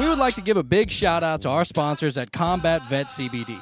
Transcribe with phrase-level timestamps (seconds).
[0.00, 3.08] We would like to give a big shout out to our sponsors at Combat Vet
[3.08, 3.58] CBD.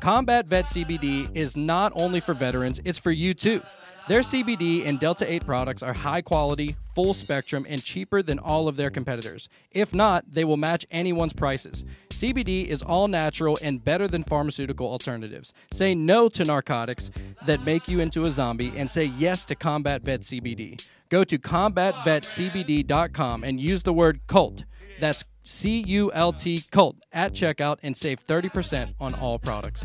[0.00, 3.60] Combat Vet CBD is not only for veterans, it's for you too.
[4.06, 8.68] Their CBD and Delta 8 products are high quality, full spectrum, and cheaper than all
[8.68, 9.48] of their competitors.
[9.72, 11.84] If not, they will match anyone's prices.
[12.10, 15.52] CBD is all natural and better than pharmaceutical alternatives.
[15.72, 17.10] Say no to narcotics
[17.46, 20.88] that make you into a zombie and say yes to Combat Vet CBD.
[21.08, 24.62] Go to combatvetcbd.com and use the word cult.
[25.00, 29.84] That's C U L T cult at checkout and save 30% on all products.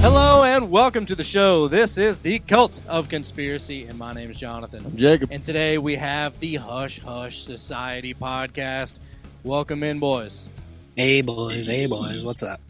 [0.00, 1.66] Hello and welcome to the show.
[1.66, 4.84] This is the Cult of Conspiracy, and my name is Jonathan.
[4.86, 5.30] I'm Jacob.
[5.32, 8.98] And today we have the Hush Hush Society podcast.
[9.42, 10.46] Welcome in, boys.
[10.96, 12.60] Hey boys, hey boys, what's up?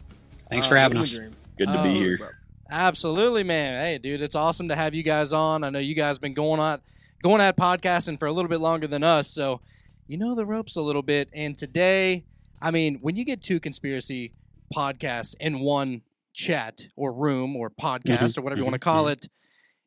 [0.49, 1.13] Thanks Uh, for having us.
[1.15, 1.35] dream.
[1.57, 2.37] Good to be Oh, here.
[2.71, 3.79] Absolutely, man.
[3.83, 5.63] Hey, dude, it's awesome to have you guys on.
[5.63, 6.79] I know you guys have been going on
[7.21, 9.61] going at podcasting for a little bit longer than us, so
[10.07, 11.29] you know the ropes a little bit.
[11.33, 12.23] And today,
[12.61, 14.31] I mean, when you get two conspiracy
[14.75, 16.01] podcasts in one
[16.33, 19.27] chat or room or podcast or whatever you want to call it,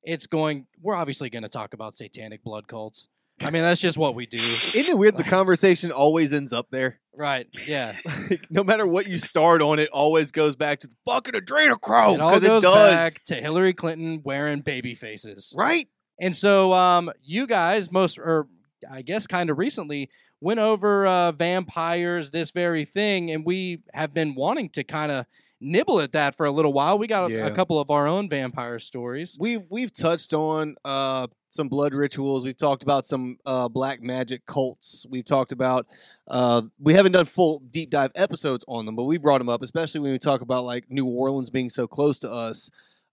[0.02, 0.66] it's going.
[0.80, 3.08] We're obviously going to talk about satanic blood cults.
[3.40, 4.36] I mean, that's just what we do.
[4.36, 7.00] Isn't it weird the conversation always ends up there?
[7.14, 7.48] Right?
[7.66, 7.96] Yeah.
[8.30, 12.14] Like, no matter what you start on, it always goes back to the fucking adrenochrome
[12.14, 12.94] it all because it, goes does.
[12.94, 15.52] back to Hillary Clinton wearing baby faces.
[15.56, 15.88] right?
[16.20, 18.46] And so, um, you guys, most or
[18.90, 20.08] I guess, kind of recently,
[20.40, 25.26] went over uh, vampires, this very thing, and we have been wanting to kind of
[25.62, 26.98] nibble at that for a little while.
[26.98, 27.46] We got a, Yeah.
[27.46, 29.36] a couple of our own vampire stories.
[29.40, 32.44] We've we've touched on uh, some blood rituals.
[32.44, 35.06] We've talked about some uh, black magic cults.
[35.08, 35.86] We've talked about.
[36.28, 39.62] Uh, we haven't done full deep dive episodes on them, but we brought them up,
[39.62, 42.70] especially when we talk about like New Orleans being so close to us.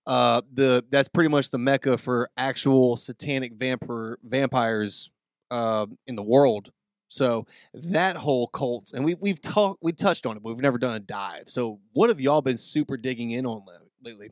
[0.08, 5.12] Uh, the that's pretty much the mecca for actual satanic vampire vampires
[5.52, 6.72] uh, in the world.
[7.10, 10.78] So that whole cult, and we we've talked we touched on it, but we've never
[10.78, 11.46] done a dive.
[11.48, 13.64] So what have y'all been super digging in on
[14.04, 14.30] lately?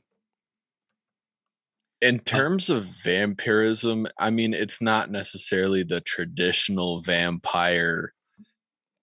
[1.99, 8.13] In terms of vampirism, I mean, it's not necessarily the traditional vampire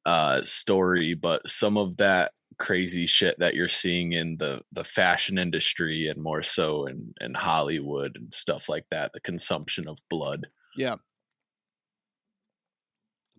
[0.06, 5.38] uh, story, but some of that crazy shit that you're seeing in the the fashion
[5.38, 10.46] industry and more so in in Hollywood and stuff like that, the consumption of blood.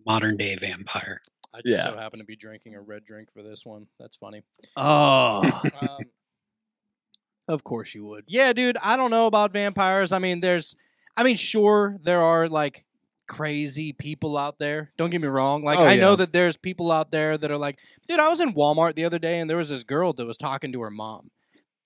[0.06, 1.20] Modern day vampire.
[1.52, 1.92] I just Yeah.
[1.92, 3.86] so happen to be drinking a red drink for this one.
[3.98, 4.42] That's funny.
[4.76, 5.42] Oh,
[5.80, 5.98] Um,
[7.48, 8.24] of course you would.
[8.26, 10.12] yeah, dude, I don't know about vampires.
[10.12, 10.74] I mean, there's,
[11.16, 12.84] I mean, sure, there are like
[13.28, 14.92] crazy people out there.
[14.98, 15.62] Don't get me wrong.
[15.64, 17.78] Like, Oh, I know that there's people out there that are like,
[18.08, 20.36] dude, I was in Walmart the other day and there was this girl that was
[20.36, 21.30] talking to her mom.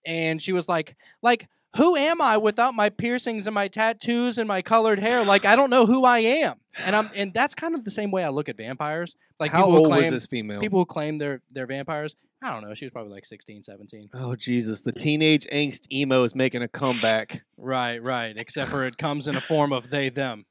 [0.06, 4.48] And she was like, like, who am I without my piercings and my tattoos and
[4.48, 5.24] my colored hair?
[5.24, 6.56] Like, I don't know who I am.
[6.78, 9.16] And I'm, and that's kind of the same way I look at vampires.
[9.38, 10.60] Like, How people old claim, was this female?
[10.60, 12.16] People who claim they're they're vampires.
[12.42, 12.74] I don't know.
[12.74, 14.08] She was probably like 16, 17.
[14.14, 14.80] Oh Jesus!
[14.80, 17.42] The teenage angst emo is making a comeback.
[17.58, 18.34] Right, right.
[18.36, 20.46] Except for it comes in a form of they them.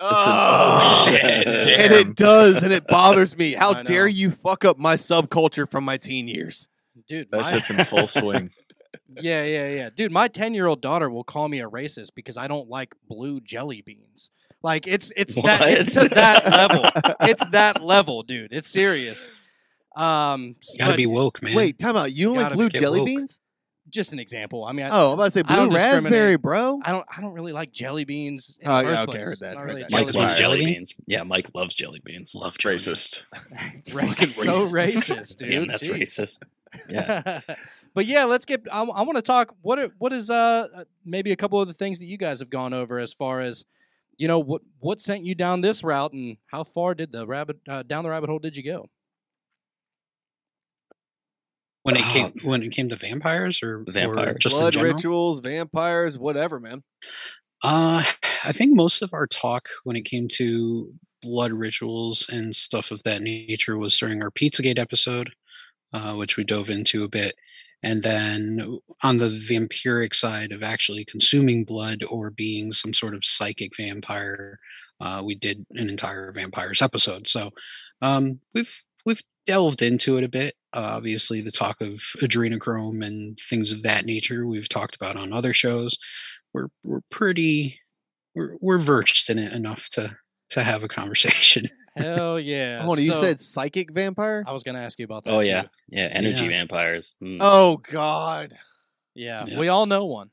[0.00, 3.52] oh, shit, And it does, and it bothers me.
[3.52, 6.68] How dare you fuck up my subculture from my teen years?
[7.08, 8.50] Dude, That my- shit's in full swing.
[9.20, 9.90] Yeah, yeah, yeah.
[9.94, 13.82] Dude, my 10-year-old daughter will call me a racist because I don't like blue jelly
[13.82, 14.30] beans.
[14.62, 16.82] Like it's it's that it's to that level.
[17.20, 18.52] It's that level, dude.
[18.52, 19.28] It's serious.
[19.96, 21.54] Um You gotta but be woke, man.
[21.54, 22.12] Wait, time out.
[22.12, 23.06] You don't like blue get jelly woke.
[23.06, 23.38] beans?
[23.88, 24.64] just an example.
[24.64, 26.78] I mean, I, Oh, I'm about to say blue raspberry, bro.
[26.84, 28.56] I don't I don't really like jelly beans.
[28.60, 29.28] In Oh, the yeah, first okay, place.
[29.30, 29.90] heard that, heard really that.
[29.90, 30.40] Mike loves bean.
[30.40, 30.94] jelly beans.
[31.06, 32.34] Yeah, Mike loves jelly beans.
[32.34, 32.84] Love jelly beans.
[32.86, 33.24] Racist.
[33.86, 34.44] Racist.
[34.44, 35.48] So racist, dude.
[35.50, 35.96] Damn, that's Jeez.
[35.98, 36.42] racist.
[36.88, 37.40] Yeah.
[37.94, 38.66] But yeah, let's get.
[38.70, 39.54] I, want to talk.
[39.62, 42.38] What are, what is uh uh, maybe a couple of the things that you guys
[42.40, 43.64] have gone over as far as
[44.16, 47.58] you know what what sent you down this route and how far did the rabbit
[47.68, 48.86] uh, down the rabbit hole did you go?
[51.82, 52.12] When it Oh.
[52.12, 54.36] came when it came to vampires or or Vampires.
[54.40, 54.94] just in Blood general?
[54.94, 56.82] rituals, vampires, whatever, man.
[57.62, 58.04] Uh,
[58.44, 60.92] I think most of our talk when it came to
[61.22, 65.30] blood rituals and stuff of that nature was during our Pizzagate episode,
[65.92, 67.34] uh, which we dove into a bit.
[67.82, 73.24] And then on the vampiric side of actually consuming blood or being some sort of
[73.24, 74.58] psychic vampire,
[75.00, 77.26] uh, we did an entire vampires episode.
[77.26, 77.50] So
[78.02, 80.54] um, we've we've delved into it a bit.
[80.74, 85.32] Uh, obviously, the talk of adrenochrome and things of that nature we've talked about on
[85.32, 85.96] other shows
[86.52, 87.80] we're we're pretty
[88.34, 90.16] we're we're versed in it enough to
[90.50, 91.66] to have a conversation.
[91.96, 92.82] Hell yeah!
[92.82, 94.44] Hold on, you So- said psychic vampire?
[94.46, 95.32] I was going to ask you about that.
[95.32, 95.48] Oh too.
[95.48, 96.08] yeah, yeah.
[96.12, 96.50] Energy Yeah.
[96.50, 97.16] vampires.
[97.22, 97.38] Mm.
[97.40, 98.54] Oh God.
[99.14, 99.44] yeah.
[99.46, 99.58] Yeah.
[99.58, 100.30] We all know one.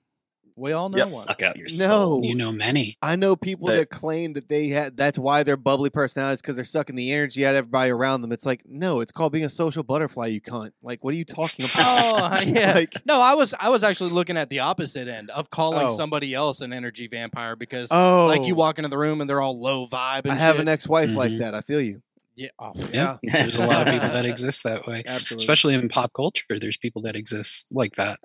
[0.57, 1.07] We all know Yep.
[1.11, 1.23] one.
[1.25, 1.87] Suck out your No.
[1.87, 2.25] soul.
[2.25, 2.97] you know many.
[3.01, 6.55] I know people That- that claim that they had that's why they're bubbly personalities because
[6.55, 8.31] they're sucking the energy out of everybody around them.
[8.31, 10.71] It's like, no, it's called being a social butterfly, you cunt.
[10.81, 12.39] Like, what are you talking about?
[12.39, 12.73] Oh yeah.
[12.73, 15.95] like, no, I was I was actually looking at the opposite end of calling Oh.
[15.95, 19.41] somebody else an energy vampire because oh, like you walk into the room and they're
[19.41, 21.39] all low vibe and I have an ex-wife like Mhm.
[21.39, 21.53] that.
[21.53, 22.01] I feel you.
[22.35, 22.49] yeah.
[22.59, 25.43] Oh, Yeah, there's a lot of people that exist that way, Absolutely.
[25.43, 26.57] especially in pop culture.
[26.59, 28.19] There's people that exist like that.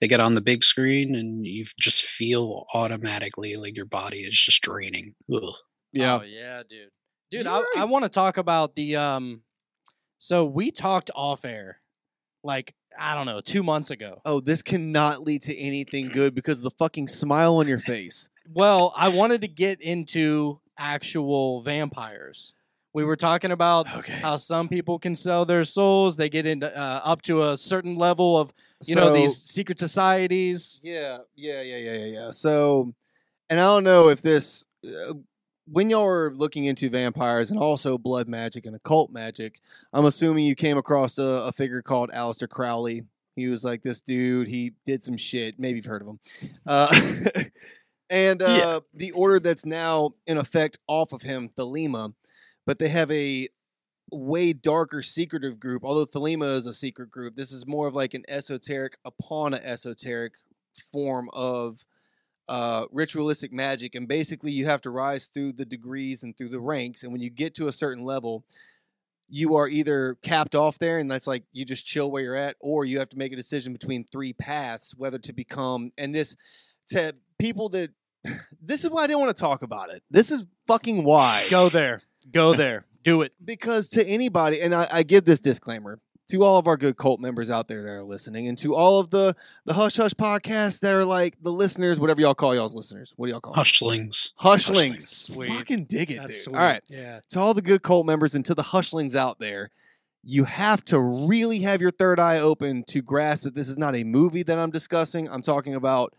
[0.00, 4.38] They get on the big screen and you just feel automatically like your body is
[4.38, 5.14] just draining.
[5.32, 5.42] Ugh.
[5.92, 6.18] yeah.
[6.20, 6.90] Oh, yeah, dude.
[7.30, 7.72] Dude, You're I, right.
[7.78, 9.42] I want to talk about the um
[10.18, 11.78] so we talked off air
[12.44, 14.22] like I don't know, 2 months ago.
[14.24, 18.30] Oh, this cannot lead to anything good because of the fucking smile on your face.
[18.54, 22.54] Well, I wanted to get into actual vampires.
[22.96, 24.14] We were talking about Okay.
[24.14, 26.16] how some people can sell their souls.
[26.16, 28.54] They get into uh, up to a certain level of
[28.86, 30.80] you know these secret societies.
[30.82, 32.30] Yeah, yeah, yeah, yeah, yeah.
[32.30, 32.94] So,
[33.50, 35.12] and I don't know if this, uh,
[35.70, 39.60] when y'all were looking into vampires and also blood magic and occult magic,
[39.92, 43.02] I'm assuming you came across a, a figure called Aleister Crowley.
[43.34, 44.48] He was like this dude.
[44.48, 45.58] He did some shit.
[45.60, 46.20] Maybe you've heard of him.
[46.66, 47.20] Uh,
[48.08, 48.78] and uh, Yeah.
[48.94, 52.14] the order that's now in effect off of him, Thelema,
[52.66, 53.48] but they have a
[54.10, 55.84] way darker secretive group.
[55.84, 59.62] Although Thelema is a secret group, this is more of like an esoteric upon an
[59.62, 60.34] esoteric
[60.92, 61.84] form of
[62.48, 63.94] uh, ritualistic magic.
[63.94, 67.02] And basically, you have to rise through the degrees and through the ranks.
[67.02, 68.44] And when you get to a certain level,
[69.28, 72.56] you are either capped off there, and that's like you just chill where you're at,
[72.60, 75.90] or you have to make a decision between three paths whether to become.
[75.98, 76.36] And this
[76.88, 77.90] to people that
[78.62, 80.02] this is why I didn't want to talk about it.
[80.10, 82.02] This is fucking why Go there.
[82.32, 82.84] Go there.
[83.04, 83.32] Do it.
[83.44, 87.20] because to anybody, and I, I give this disclaimer to all of our good cult
[87.20, 90.80] members out there that are listening, and to all of the the hush hush podcasts
[90.80, 93.12] that are like the listeners, whatever y'all call y'all's listeners.
[93.16, 93.62] What do y'all call them?
[93.62, 94.32] Hushlings.
[94.40, 95.02] Hushlings.
[95.06, 95.48] Sweet.
[95.50, 96.42] Fucking dig it, That's dude.
[96.44, 96.56] sweet.
[96.56, 97.20] All right, Yeah.
[97.30, 99.70] to all the good cult members and to the hushlings out there.
[100.28, 103.94] You have to really have your third eye open to grasp that this is not
[103.94, 105.28] a movie that I'm discussing.
[105.28, 106.12] I'm talking about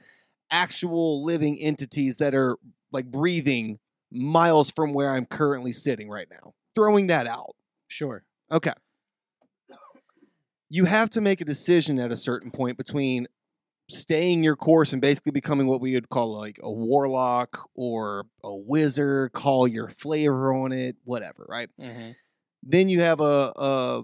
[0.52, 2.56] actual living entities that are
[2.94, 3.80] like breathing
[4.12, 6.54] miles from where I'm currently sitting right now.
[6.76, 7.56] Throwing that out.
[7.88, 8.24] Sure.
[8.52, 8.74] Okay.
[10.70, 13.28] You have to make a decision at a certain point between
[13.90, 18.54] staying your course and basically becoming what we would call like a warlock or a
[18.54, 21.70] wizard, call your flavor on it, whatever, right?
[21.80, 22.12] Mm-hmm.
[22.64, 24.04] Then you have a, a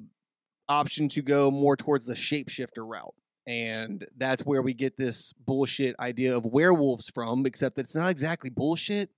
[0.70, 3.14] option to go more towards the shapeshifter route.
[3.46, 8.10] And that's where we get this bullshit idea of werewolves from, except that it's not
[8.10, 9.10] exactly bullshit.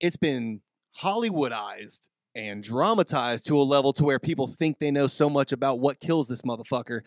[0.00, 0.60] It's been
[1.00, 5.80] Hollywoodized and dramatized to a level to where people think they know so much about
[5.80, 7.00] what kills this motherfucker.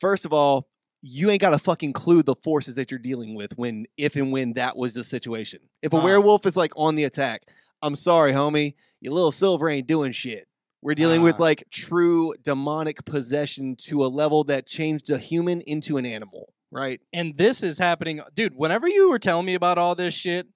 [0.00, 0.68] First of all,
[1.02, 4.32] you ain't got a fucking clue the forces that you're dealing with when, if and
[4.32, 5.60] when that was the situation.
[5.82, 6.02] If a Ah.
[6.04, 7.42] werewolf is like on the attack,
[7.82, 10.48] I'm sorry, homie, your little silver ain't doing shit.
[10.82, 11.42] We're dealing with Ah.
[11.42, 17.00] like true demonic possession to a level that changed a human into an animal, right?
[17.12, 18.54] And this is happening, dude.
[18.56, 20.48] Whenever you were telling me about all this shit,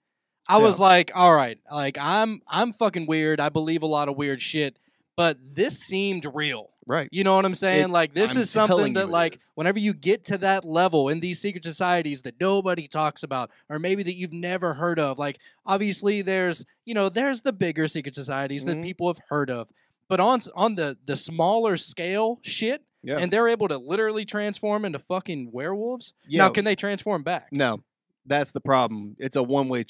[0.48, 0.64] I Yeah.
[0.64, 3.40] was like, all right, like I'm I'm fucking weird.
[3.40, 4.76] I believe a lot of weird shit,
[5.16, 6.70] but this seemed real.
[6.84, 7.08] Right.
[7.12, 7.84] You know what I'm saying?
[7.84, 9.50] It- like this I'm is something that like is.
[9.54, 13.78] whenever you get to that level in these secret societies that nobody talks about or
[13.78, 15.16] maybe that you've never heard of.
[15.16, 18.66] Like obviously there's, you know, there's the bigger secret societies Mhm.
[18.66, 19.68] that people have heard of.
[20.08, 23.18] But on on the the smaller scale shit, Yeah.
[23.18, 26.14] and they're able to literally transform into fucking werewolves.
[26.26, 26.38] Yeah.
[26.46, 27.46] Now, can they transform back?
[27.52, 27.84] No,
[28.26, 29.14] that's the problem.
[29.20, 29.84] It's a one way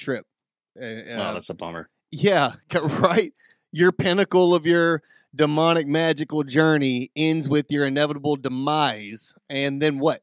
[0.77, 1.07] trip.
[1.09, 1.89] Uh, Oh, uh, that's a bummer.
[2.11, 2.53] yeah,
[2.83, 3.33] right.
[3.73, 5.03] Your pinnacle of your
[5.35, 10.23] demonic magical journey ends with your inevitable demise, and then what?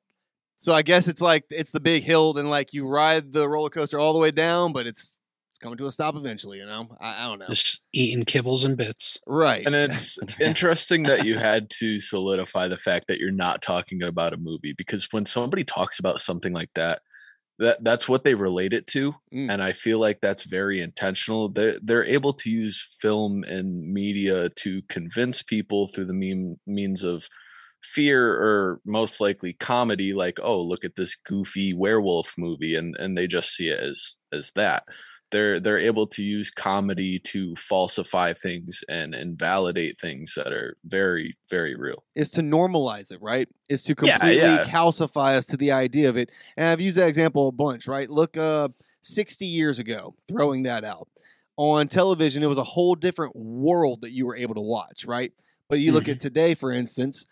[0.58, 2.34] So I guess it's like it's the big hill.
[2.34, 5.18] Then like you ride the roller coaster all the way down, but it's
[5.51, 6.58] it's coming to a stop eventually.
[6.60, 7.48] You know, I, I don't know.
[7.48, 9.20] Just eating kibbles and bits.
[9.25, 9.65] Right.
[9.65, 14.34] And it's interesting that you had to solidify the fact that you're not talking about
[14.34, 17.01] a movie because when somebody talks about something like that,
[17.60, 19.51] that that's what they relate it to, Mm.
[19.51, 21.50] and I feel like that's very intentional.
[21.50, 27.04] They're they're able to use film and media to convince people through the meme, means
[27.04, 27.28] of
[27.84, 33.18] fear or most likely comedy like oh look at this goofy werewolf movie and and
[33.18, 34.84] they just see it as as that
[35.31, 41.38] they're they're able to use comedy to falsify things and invalidate things that are very
[41.50, 43.48] very real is to normalize it, right?
[43.67, 44.65] Is to Yeah, completely yeah.
[44.65, 46.31] calcify us to the idea of it.
[46.57, 48.09] And I've used that example a bunch, right?
[48.09, 48.69] Look, uh,
[49.01, 51.07] 60 years ago, throwing that out
[51.57, 55.31] on television, it was a whole different world that you were able to watch, right?
[55.69, 57.25] But you look at today, for instance,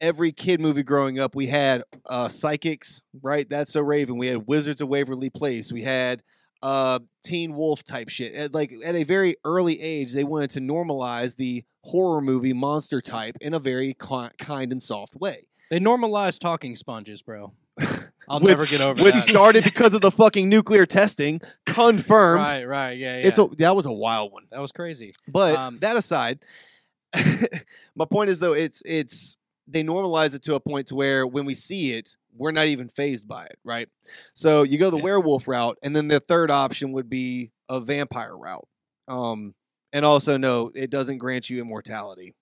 [0.00, 3.48] every kid movie growing up, we had uh, psychics, right?
[3.48, 4.18] That's so Raven.
[4.18, 5.72] We had Wizards of Waverly Place.
[5.72, 6.22] We had
[6.62, 8.34] uh, Teen Wolf type shit.
[8.34, 13.00] At, like at a very early age, they wanted to normalize the horror movie monster
[13.00, 15.46] type in a very ki- kind and soft way.
[15.70, 17.52] They normalize talking sponges, bro.
[18.28, 19.22] I'll which, never get over which that.
[19.28, 21.40] started because of the fucking nuclear testing.
[21.66, 22.40] Confirmed.
[22.42, 23.26] Right, right, yeah, yeah.
[23.26, 24.44] It's a that was a wild one.
[24.50, 25.14] that was crazy.
[25.26, 26.40] But Um, that aside,
[27.96, 29.36] my point is though it's it's
[29.68, 32.88] they normalize it to a point to where when we see it, we're not even
[32.88, 33.88] phased by it, right?
[34.34, 35.02] So you go the Yeah.
[35.04, 38.66] werewolf route, and then the third option would be a vampire route.
[39.08, 39.54] Um,
[39.92, 42.34] and also no, it doesn't grant you immortality.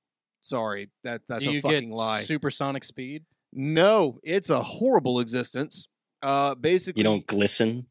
[0.42, 2.20] Sorry, that that's Do a fucking lie.
[2.22, 3.24] supersonic speed?
[3.52, 5.88] no, it's a horrible existence.
[6.22, 7.86] Uh, basically, You don't glisten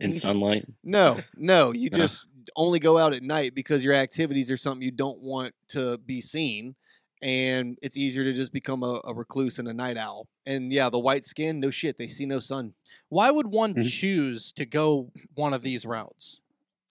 [0.00, 0.66] in sunlight.
[0.82, 1.72] no, no.
[1.72, 5.54] You just only go out at night because your activities are something you don't want
[5.68, 6.74] to be seen.
[7.20, 10.28] And it's easier to just become a, a recluse and a night owl.
[10.46, 11.98] And yeah, the white skin, no shit.
[11.98, 12.74] They see no sun.
[13.08, 13.90] Why would one Mhm.
[13.90, 16.38] choose to go one of these routes?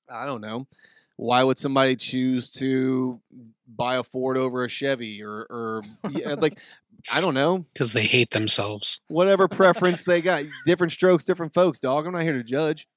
[0.10, 0.67] I don't know.
[1.15, 3.19] Why would somebody choose to
[3.67, 5.81] buy a Ford over a Chevy or, or
[6.12, 6.60] yeah, like,
[7.12, 7.65] I don't know.
[7.74, 9.00] because they hate themselves.
[9.07, 10.43] Whatever preference they got.
[10.65, 12.05] Different strokes, different folks, dog.
[12.05, 12.88] I'm not here to judge.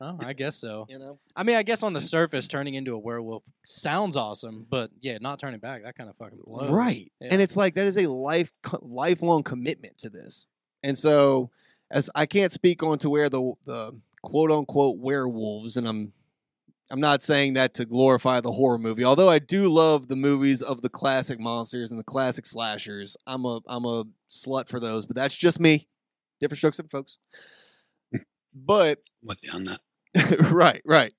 [0.00, 0.86] Oh, I guess so.
[0.88, 1.18] You know?
[1.34, 5.18] I mean, I guess on the surface, turning into a werewolf sounds awesome, but yeah,
[5.20, 6.70] not turning back, that kind of fucking blows.
[6.70, 7.10] Right.
[7.20, 7.28] Yeah.
[7.32, 10.46] And it's like that is a life lifelong commitment to this.
[10.84, 11.50] And so
[11.90, 16.12] as I can't speak on to where the the quote unquote werewolves and I'm
[16.90, 20.62] I'm not saying that to glorify the horror movie, although I do love the movies
[20.62, 23.16] of the classic monsters and the classic slashers.
[23.26, 25.88] I'm a I'm a slut for those, but that's just me.
[26.40, 27.18] Different strokes, different folks.
[28.54, 29.80] but With you on that.
[30.50, 31.12] right, right.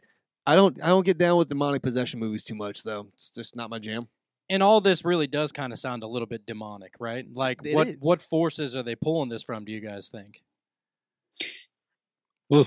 [0.45, 3.07] I don't I don't get down with demonic possession movies too much though.
[3.13, 4.07] It's just not my jam.
[4.49, 7.25] and all this really does kind of sound a little bit demonic, right?
[7.33, 7.97] Like, It what is.
[7.99, 9.65] what forces are they pulling this from?
[9.65, 10.41] Do you guys think?
[12.53, 12.65] Ooh.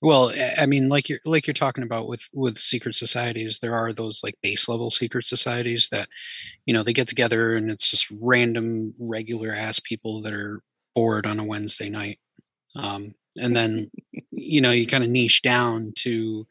[0.00, 3.74] Well, I- I mean, like you're like you're talking about with with secret societies, there
[3.74, 6.08] are those like base level secret societies that,
[6.66, 10.62] you know, they get together and it's just random, regular ass people that are
[10.94, 12.18] bored on a Wednesday night,
[12.76, 13.90] um, and then,
[14.44, 16.46] you know, you kind of niche down to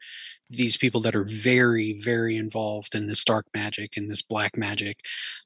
[0.50, 4.98] these people that are very, very involved in this dark magic and this black magic,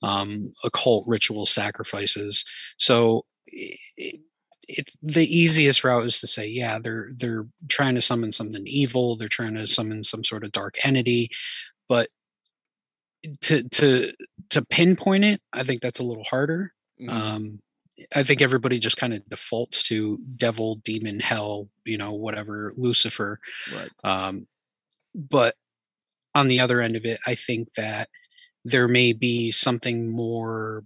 [0.02, 2.44] um, occult ritual sacrifices.
[2.76, 3.24] So.
[3.56, 4.12] i
[4.70, 9.16] it's the easiest route is to say yeah they're they're trying to summon something evil
[9.16, 11.30] they're trying to summon some sort of dark entity
[11.88, 12.10] but
[13.40, 14.12] to to
[14.50, 17.10] to pinpoint it i think that's a little harder Mhm.
[17.10, 17.60] um
[18.14, 23.38] i think everybody just kind of defaults to devil demon hell you know whatever lucifer
[23.74, 23.90] right.
[24.04, 24.46] um,
[25.14, 25.54] but
[26.34, 28.08] on the other end of it, I think that
[28.64, 30.84] there may be something more,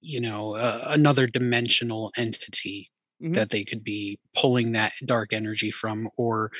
[0.00, 2.90] you know, uh, another dimensional entity
[3.22, 3.34] Mhm.
[3.34, 6.50] that they could be pulling that dark energy from, or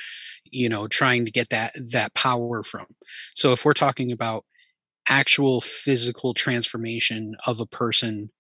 [0.51, 2.87] you know, trying to get that that power from.
[3.35, 4.45] So if we're talking about
[5.09, 8.31] actual physical transformation of a person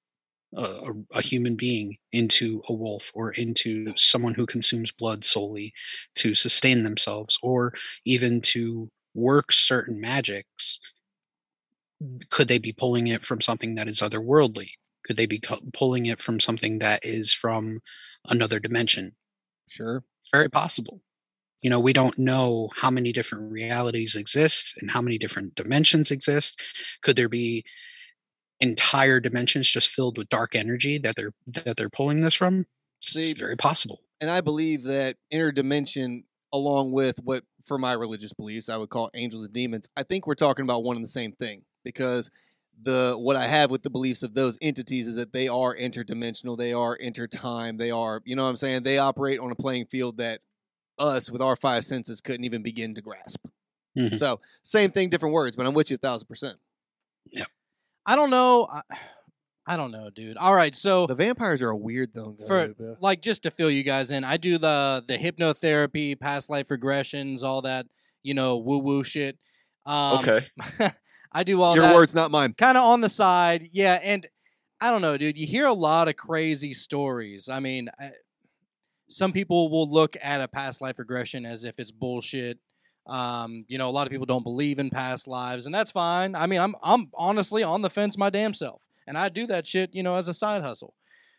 [0.56, 5.74] a, a, human being into a wolf or into someone who consumes blood solely
[6.14, 7.74] to sustain themselves or
[8.06, 10.80] even to work certain magics
[12.30, 14.70] could they be pulling it from something that is otherworldly?
[15.04, 17.80] Could they be cu- pulling it from something that is from
[18.26, 19.16] another dimension?
[19.68, 20.04] Sure.
[20.20, 21.02] it's very possible.
[21.62, 26.10] You know we don't know how many different realities exist and how many different dimensions
[26.10, 26.60] exist.
[27.02, 27.64] Could there be
[28.60, 32.66] entire dimensions just filled with dark energy that they're that they're pulling this from?
[33.02, 34.00] It's very possible.
[34.20, 39.10] and I believe that interdimension, along with what for my religious beliefs I would call
[39.14, 42.30] angels and demons, I think we're talking about one and the same thing because
[42.82, 46.56] the what I have with the beliefs of those entities is that they are interdimensional,
[46.56, 48.82] they are intertime, they are, you know what I'm saying?
[48.84, 50.40] They operate on a playing field that
[50.98, 53.46] us with our five senses couldn't even begin to grasp.
[53.96, 54.16] Mhm.
[54.16, 56.58] So same thing, different words, but I'm with you a thousand percent.
[58.08, 58.66] I don't know.
[58.70, 58.80] I,
[59.70, 60.38] I don't know, dude.
[60.38, 62.36] All right, so The vampires are a weird though.
[62.46, 62.96] For- bro.
[63.00, 67.42] like just to fill you guys in, I do the the hypnotherapy, past life regressions,
[67.42, 67.84] all that,
[68.22, 69.36] you know, woo woo shit.
[69.84, 70.40] Um, Okay.
[71.32, 71.94] I do all Your that.
[71.94, 72.54] words, not mine.
[72.56, 73.68] kind of on the side.
[73.72, 74.26] Yeah, and
[74.80, 75.36] I don't know, dude.
[75.36, 77.50] You hear a lot of crazy stories.
[77.50, 78.12] I mean, I,
[79.10, 82.58] some people will look at a past life regression as if it's bullshit.
[83.08, 86.34] Um, you know, a lot of people don't believe in past lives, and that's fine.
[86.34, 89.66] I mean, I'm I'm honestly on the fence my damn self, and I do that
[89.66, 90.94] shit, you know, as a side hustle.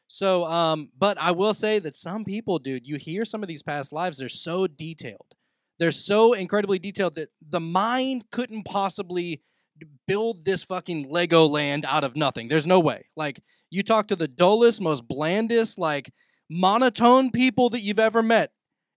[0.07, 3.61] So, um, but I will say that some people, dude, you hear some of these
[3.61, 5.35] past lives, they're so detailed.
[5.77, 9.43] They're so incredibly detailed that the mind couldn't possibly
[10.07, 12.47] build this fucking Lego land out of nothing.
[12.47, 13.05] There's no way.
[13.15, 16.11] Like you talk to the dullest, most blandest, like
[16.49, 18.51] monotone people that you've ever met,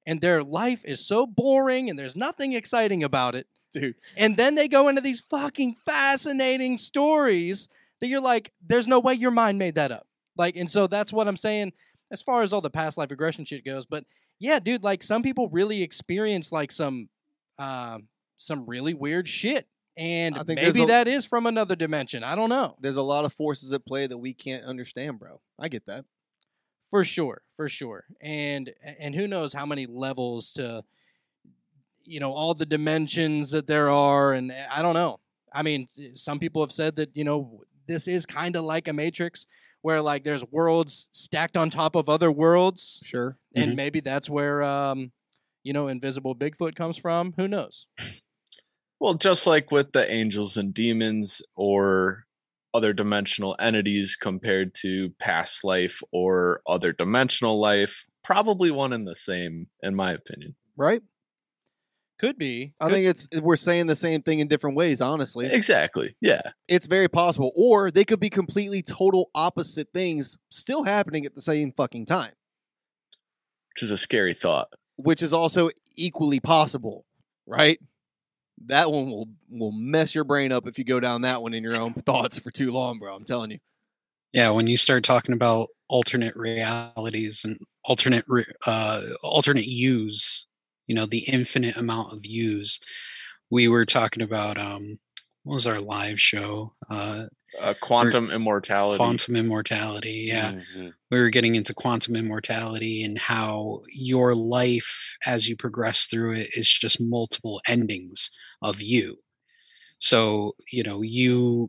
[0.07, 3.47] and their life is so boring and there's nothing exciting about it.
[3.73, 3.95] Dude.
[4.17, 7.69] And then they go into these fucking fascinating stories
[8.01, 10.07] that you're like, there's no way your mind made that up.
[10.37, 11.73] Like, and so that's what I'm saying
[12.11, 13.87] as far as all the past life regression shit goes.
[13.87, 14.05] But
[14.39, 17.09] yeah, dude, like some people really experience like some
[17.59, 17.99] uh,
[18.37, 19.67] some really weird shit.
[19.97, 22.25] And I think maybe a- that is from another dimension.
[22.25, 22.77] I don't know.
[22.81, 25.41] There's a lot of forces at play that we can't understand, bro.
[25.59, 26.05] I get that.
[26.93, 28.05] For sure, for sure.
[28.21, 30.85] And and who knows how many levels to
[32.05, 35.19] you know all the dimensions that there are and I don't know.
[35.55, 38.93] I mean, some people have said that, you know, this is kind of like a
[38.93, 39.47] matrix
[39.81, 43.39] where like there's worlds stacked on top of other worlds Sure.
[43.55, 45.13] and maybe that's where um
[45.63, 47.33] you know invisible Bigfoot comes from.
[47.39, 47.87] Who knows?
[49.01, 52.27] Well, just like with the angels and demons or
[52.75, 59.15] other dimensional entities compared to past life or other dimensional life, probably one and the
[59.17, 60.55] same, in my opinion.
[60.77, 61.03] Right?
[62.19, 62.73] Could be.
[62.81, 65.47] I Could- think it's we're saying the same thing in different ways, honestly.
[65.47, 66.15] Exactly.
[66.21, 66.41] Yeah.
[66.69, 67.53] It's very possible.
[67.57, 72.33] Or they could be completely total opposite things still happening at the same fucking time,
[73.75, 74.69] Which is a scary thought.
[74.97, 77.05] which is also equally possible,
[77.47, 77.81] right?
[78.67, 81.63] That one will will mess your brain up if you go down that one in
[81.63, 83.15] your own thoughts for too long, bro.
[83.15, 83.59] I'm telling you.
[84.33, 88.25] Yeah, when you start talking about alternate realities and alternate
[88.67, 90.49] uh, alternate use,
[90.87, 92.81] you know, the infinite amount of use.
[93.51, 94.99] We were talking about um,
[95.43, 96.73] what was our live show?
[96.89, 97.25] Uh,
[97.61, 98.97] Uh, quantum immortality.
[98.97, 100.25] quantum immortality.
[100.29, 100.95] Yeah, Mhm.
[101.11, 106.51] we were getting into quantum immortality and how your life as you progress through it
[106.57, 108.31] is just multiple endings
[108.63, 109.19] of you
[109.99, 111.69] so you know you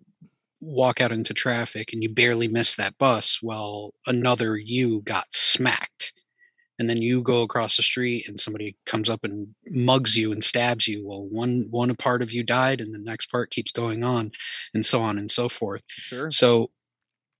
[0.61, 6.22] walk out into traffic and you barely miss that bus well another you got smacked
[6.79, 10.43] and then you go across the street and somebody comes up and mugs you and
[10.43, 14.03] stabs you well one one part of you died and the next part keeps going
[14.03, 14.31] on
[14.73, 16.29] and so on and so forth Sure.
[16.31, 16.71] so,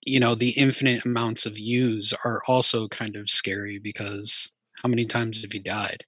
[0.06, 5.06] you know, the infinite amounts of use are also kind of scary because how many
[5.06, 6.04] times have you died?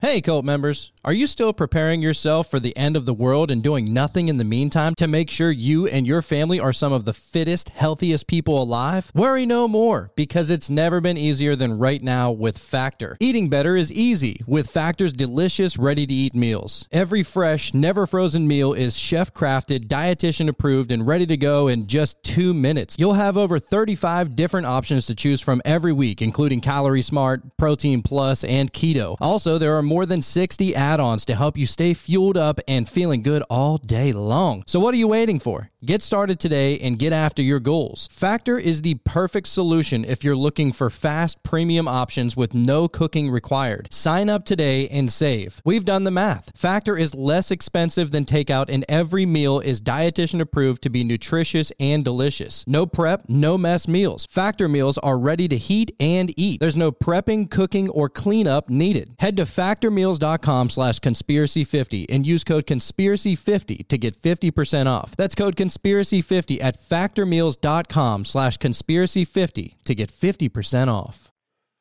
[0.00, 3.62] Hey, cult members, are you still preparing yourself for the end of the world and
[3.62, 7.06] doing nothing in the meantime to make sure you and your family are some of
[7.06, 9.10] the fittest, healthiest people alive?
[9.14, 13.16] Worry no more because it's never been easier than right now with Factor.
[13.20, 16.86] Eating better is easy with Factor's delicious, ready to eat meals.
[16.92, 21.86] Every fresh, never frozen meal is chef crafted, dietitian approved, and ready to go in
[21.86, 22.96] just two minutes.
[22.98, 28.02] You'll have over 35 different options to choose from every week, including Calorie Smart, Protein
[28.02, 29.16] Plus, and Keto.
[29.22, 32.88] Also, there are more than 60 add ons to help you stay fueled up and
[32.88, 34.62] feeling good all day long.
[34.66, 35.70] So, what are you waiting for?
[35.84, 38.08] Get started today and get after your goals.
[38.10, 43.30] Factor is the perfect solution if you're looking for fast, premium options with no cooking
[43.30, 43.88] required.
[43.92, 45.60] Sign up today and save.
[45.64, 46.50] We've done the math.
[46.56, 51.70] Factor is less expensive than takeout, and every meal is dietitian approved to be nutritious
[51.78, 52.64] and delicious.
[52.66, 54.26] No prep, no mess meals.
[54.30, 56.58] Factor meals are ready to heat and eat.
[56.58, 59.14] There's no prepping, cooking, or cleanup needed.
[59.20, 59.46] Head to
[59.80, 65.14] factormeals.com slash conspiracy50 and use code conspiracy50 to get 50% off.
[65.16, 71.30] That's code conspiracy50 at factormeals.com slash conspiracy50 to get 50% off.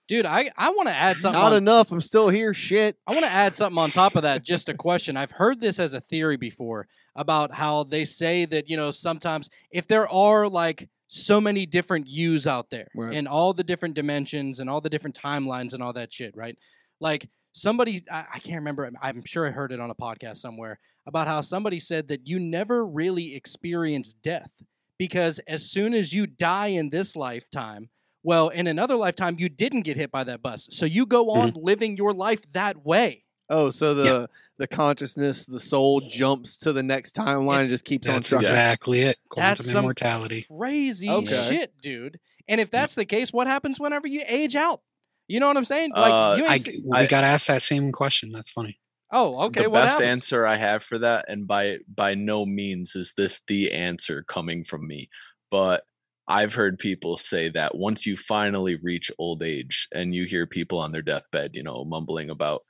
[0.07, 1.41] Dude, I, I want to add something.
[1.41, 1.91] Not on- enough.
[1.91, 2.53] I'm still here.
[2.53, 2.97] Shit.
[3.07, 4.43] I want to add something on top of that.
[4.43, 5.17] Just a question.
[5.17, 6.87] I've heard this as a theory before.
[7.17, 12.05] about how they say that you know sometimes if there are like so many different
[12.07, 13.13] yous out there Right.
[13.13, 16.57] in all the different dimensions and all the different timelines and all that shit, right?
[16.99, 18.85] Like somebody, I, I can't remember.
[18.85, 22.27] I'm- I'm sure I heard it on a podcast somewhere about how somebody said that
[22.27, 24.51] you never really experience death
[24.97, 27.89] because as soon as you die in this lifetime,
[28.23, 30.67] well, in another lifetime, you didn't get hit by that bus.
[30.71, 31.63] So you go on mm-hmm.
[31.63, 33.23] living your life that way.
[33.49, 38.07] Oh, so the the consciousness, the soul jumps to the next timeline and just keeps
[38.07, 38.47] on That's trucking.
[38.47, 39.17] exactly it.
[39.35, 40.47] That's Quantum some immortality.
[40.49, 41.47] Crazy Okay.
[41.49, 42.19] shit, dude.
[42.47, 44.81] And if that's the case, what happens whenever you age out?
[45.27, 45.91] You know what I'm saying?
[45.95, 48.31] Like, Uh, you ain't I, see- we got asked that same question.
[48.31, 48.79] That's funny.
[49.11, 49.63] oh, okay.
[49.63, 50.09] the what best happens?
[50.09, 54.63] answer I have for that, and by by no means is this the answer coming
[54.63, 55.09] from me,
[55.51, 55.83] but
[56.27, 60.79] I've heard people say that once you finally reach old age and you hear people
[60.79, 62.63] on their deathbed, you know, mumbling about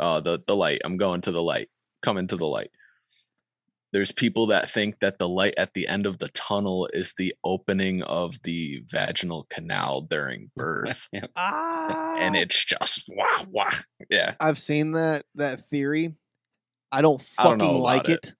[0.00, 1.68] uh, the the light, I'm going to the light,
[2.02, 2.70] coming to the light.
[3.94, 7.32] There's people that think that the light at the end of the tunnel is the
[7.44, 13.70] opening of the vaginal canal during birth, Ah, and it's just wah wah.
[14.10, 16.12] Yeah, I've seen that that theory.
[16.90, 18.26] I don't I don't fucking like it.
[18.26, 18.34] it.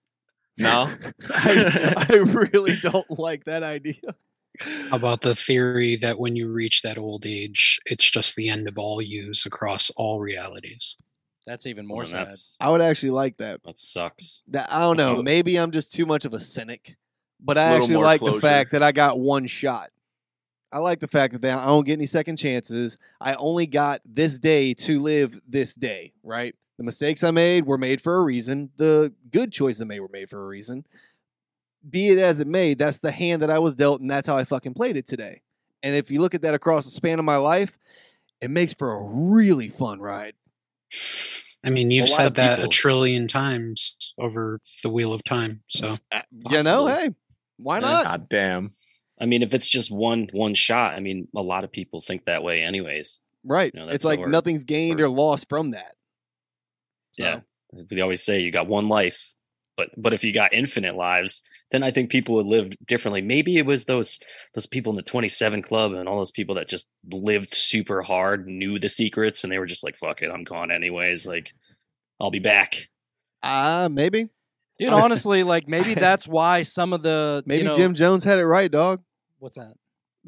[0.58, 0.90] no.
[1.30, 4.16] I, I really don't like that idea.
[4.90, 8.66] How about the theory that when you reach that old age, it's just the end
[8.66, 10.96] of all use across all realities?
[11.46, 12.26] That's even more Well, sad.
[12.28, 13.62] that's I would actually like that.
[13.64, 14.42] that sucks.
[14.48, 15.22] That I don't know.
[15.22, 16.96] Maybe I'm just too much of a cynic,
[17.40, 18.40] but I Little actually more like the closure.
[18.40, 19.90] fact that I got one shot.
[20.72, 22.98] I like the fact that they- I don't get any second chances.
[23.20, 26.12] I only got this day to live this day.
[26.24, 26.54] Right.
[26.78, 28.70] The mistakes I made were made for a reason.
[28.76, 30.85] The good choices I made were made for a reason.
[31.88, 34.37] Be it as it may, that's the hand that I was dealt, and that's how
[34.37, 35.42] I fucking played it today.
[35.83, 37.78] And if you look at that across the span of my life,
[38.40, 40.35] it makes for a really fun ride.
[41.64, 45.62] I mean, you've said of that a trillion times over the wheel of time.
[45.68, 47.11] So uh, You know, hey,
[47.59, 48.05] why not?
[48.05, 48.68] God damn.
[49.20, 52.27] I mean, if it's just one one shot, I mean, a lot of people think
[52.27, 53.20] that way, anyways.
[53.44, 53.72] Right.
[53.74, 55.94] You know, it's like nothing's gained or lost from that.
[57.12, 57.40] So, Yeah,
[57.72, 59.35] they always say you got one life,
[59.77, 61.42] but but if you got infinite lives,
[61.74, 63.20] then I think people would live differently.
[63.20, 64.20] Maybe it was those
[64.54, 68.00] those people in the Twenty Seven Club and all those people that just lived super
[68.02, 71.52] hard, knew the secrets, and they were just like, "Fuck it, I'm gone anyways." Like,
[72.20, 72.88] I'll be back.
[73.42, 74.30] Ah, maybe.
[74.78, 78.38] Dude, honestly, like maybe that's why some of the Maybe you know, Jim Jones had
[78.38, 79.02] it right, dog.
[79.38, 79.74] What's that?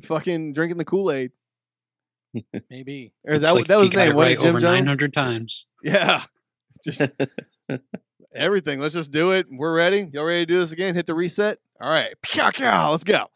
[0.02, 1.30] Fucking drinking the Kool Aid.
[2.70, 3.12] Maybe.
[3.24, 4.12] Or is Looks that like that was he his name?
[4.12, 4.84] it What Jim over Jones?
[4.84, 5.66] 900 times.
[5.82, 6.24] Yeah.
[6.84, 7.08] Just
[8.36, 8.80] everything.
[8.80, 9.46] Let's just do it.
[9.50, 10.08] We're ready.
[10.12, 10.94] Y'all ready to do this again?
[10.94, 11.58] Hit the reset.
[11.80, 12.14] All right.
[12.90, 13.26] Let's go.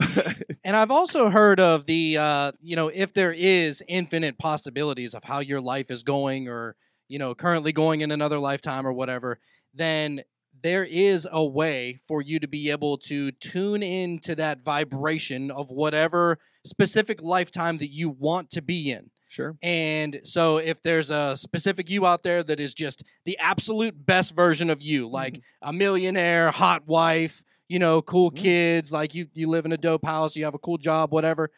[0.64, 5.24] And I've also heard of the, uh, you know, if there is infinite possibilities of
[5.24, 6.76] how your life is going or,
[7.08, 9.38] you know, currently going in another lifetime or whatever,
[9.74, 10.22] then
[10.62, 15.68] there is a way for you to be able to tune into that vibration of
[15.70, 19.10] whatever specific lifetime that you want to be in.
[19.32, 19.56] Sure.
[19.62, 24.36] And so if there's a specific you out there that is just the absolute best
[24.36, 29.48] version of you, like a millionaire, hot wife, you know, cool kids, like you you
[29.48, 31.50] live in a dope house, you have a cool job, whatever.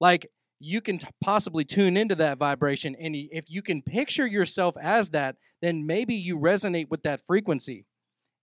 [0.00, 4.26] Like you can t- possibly tune into that vibration and y- if you can picture
[4.26, 7.84] yourself as that, then maybe you resonate with that frequency.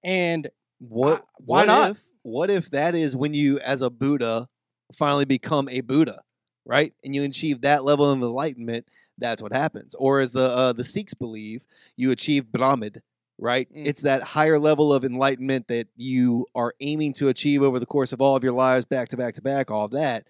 [0.04, 1.22] And What?
[1.22, 1.92] Uh, why what not?
[1.92, 4.48] If, what if that is when you, as a Buddha,
[4.94, 6.22] finally become a Buddha,
[6.66, 6.94] right?
[7.04, 8.86] And you achieve that level of enlightenment.
[9.18, 9.96] That's what happens.
[9.96, 11.62] Or as the uh, the Sikhs believe,
[11.96, 13.02] you achieve Brahmid,
[13.38, 13.72] right?
[13.74, 13.88] Mm.
[13.88, 18.12] It's that higher level of enlightenment that you are aiming to achieve over the course
[18.12, 20.26] of all of your lives, back to back to back, all of that.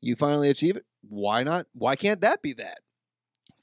[0.00, 0.84] You finally achieve it.
[1.08, 1.66] Why not?
[1.74, 2.78] Why can't that be that?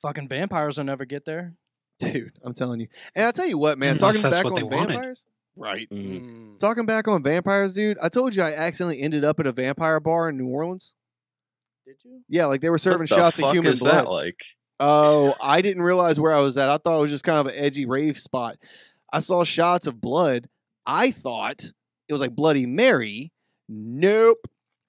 [0.01, 1.53] fucking vampires will never get there.
[1.99, 2.87] Dude, I'm telling you.
[3.15, 4.87] And I'll tell you what, man, Unless talking back on they wanted.
[4.89, 5.25] vampires.
[5.55, 5.89] Right.
[5.89, 6.21] Mhm.
[6.21, 6.59] Mm.
[6.59, 7.97] Talking back on vampires, dude.
[7.99, 10.93] I told you I accidentally ended up at a vampire bar in New Orleans.
[11.85, 12.21] Did you?
[12.27, 14.05] Yeah, like they were serving the shots of human is blood.
[14.05, 14.43] that like?
[14.79, 16.69] Oh, I didn't realize where I was at.
[16.69, 18.57] I thought it was just kind of an edgy rave spot.
[19.13, 20.49] I saw shots of blood.
[20.85, 21.63] I thought
[22.07, 23.31] it was like Bloody Mary.
[23.69, 24.47] Nope.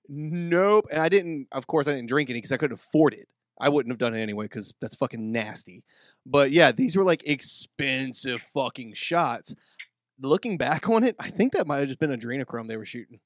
[0.08, 0.86] Nope.
[0.90, 3.28] And I didn't, of course, I didn't drink any because I couldn't afford it.
[3.60, 5.84] I wouldn't have done it anyway because that's fucking nasty.
[6.26, 9.54] But yeah, these were like expensive fucking shots.
[10.20, 13.20] Looking back on it, I think that might have just been adrenochrome they were shooting.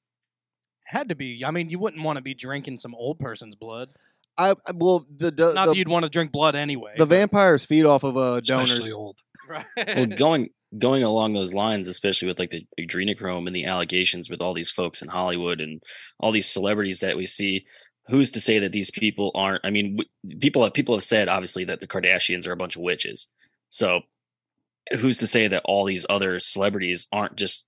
[0.91, 1.43] Had to be.
[1.45, 3.89] I mean, you wouldn't want to be drinking some old person's blood.
[4.37, 6.95] I I- well the the, Not the, that you'd want to drink blood anyway.
[6.97, 8.93] the vampires feed off of uh, Especially donors.
[8.93, 9.17] old.
[9.49, 10.15] Well, Right.
[10.17, 14.53] going going along those lines, especially with like the adrenochrome and the allegations with all
[14.53, 15.81] these folks in Hollywood and
[16.19, 17.65] all these celebrities that we see,
[18.07, 19.65] who's to say that these people aren't?
[19.65, 22.75] I mean, w- people have people have said obviously that the Kardashians are a bunch
[22.75, 23.27] of witches.
[23.69, 24.01] So,
[24.99, 27.65] who's to say that all these other celebrities aren't just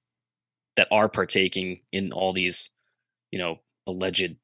[0.76, 2.70] that are partaking in all these,
[3.34, 4.36] you know, alleged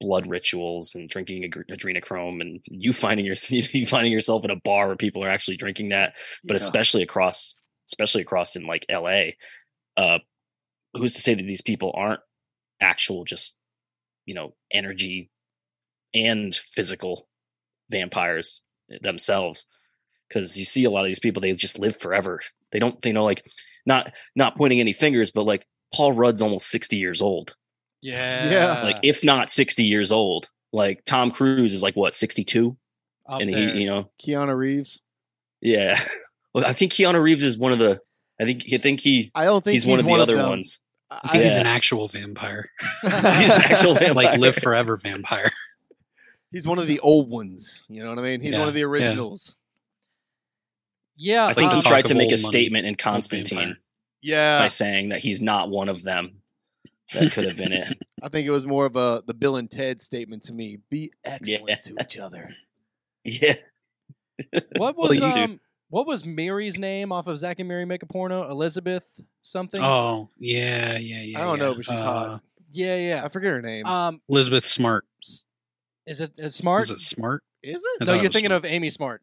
[0.00, 4.86] blood rituals and drinking adrenochrome, and you finding your you finding yourself in a bar
[4.86, 6.62] where people are actually drinking that, but Yeah.
[6.62, 9.36] especially across, especially across in like L.A.
[9.96, 10.20] Uh,
[10.94, 12.20] who's to say that these people aren't
[12.80, 13.58] actual just
[14.26, 15.28] you know energy
[16.14, 17.28] and physical
[17.90, 18.62] vampires
[19.02, 19.66] themselves
[20.28, 22.40] because you see a lot of these people they just live forever
[22.72, 23.44] they don't they know like
[23.86, 27.54] not not pointing any fingers but like paul rudd's almost 60 years old
[28.02, 28.50] Yeah.
[28.50, 28.82] Yeah.
[28.82, 32.76] like if not 60 years old like tom cruise is like what 62
[33.28, 33.74] Up and there.
[33.74, 35.02] he you know Keanu Reeves.
[35.60, 35.98] yeah
[36.54, 38.00] well i think keanu reeves is one of the
[38.40, 40.48] i think i think he I don't think he's, one of the other them.
[40.48, 42.68] ones I think he's an actual vampire,
[43.02, 44.14] he's an actual vampire.
[44.14, 45.50] like live forever vampire.
[46.52, 47.82] He's one of the old ones.
[47.88, 48.40] You know what I mean?
[48.40, 49.56] He's Yeah, one of the originals.
[51.16, 51.46] yeah.
[51.46, 53.76] i think he tried to make a money statement in constantine
[54.22, 54.60] Yeah.
[54.60, 56.39] by saying that he's not one of them
[57.14, 59.70] that could have been it I think it was more of a the Bill and
[59.70, 60.78] Ted statement to me.
[60.90, 61.76] Be excellent Yeah.
[61.76, 62.50] to each other.
[63.24, 63.54] yeah
[64.76, 68.06] What was you- um what was Mary's name off of Zack and Mary Make a
[68.06, 68.48] Porno?
[68.48, 69.02] Elizabeth
[69.42, 69.80] something?
[69.82, 71.40] Oh yeah, yeah, yeah.
[71.40, 71.74] I don't know, yeah.
[71.76, 72.42] but she's Uh, hot.
[72.70, 73.24] yeah, yeah.
[73.24, 73.86] I forget her name.
[73.86, 75.04] Um Elizabeth Smart.
[76.06, 76.84] is it is smart?
[76.84, 77.42] Is it Smart?
[77.62, 78.06] Is I it?
[78.06, 78.64] no, you're was thinking Smart.
[78.64, 79.22] of Amy Smart.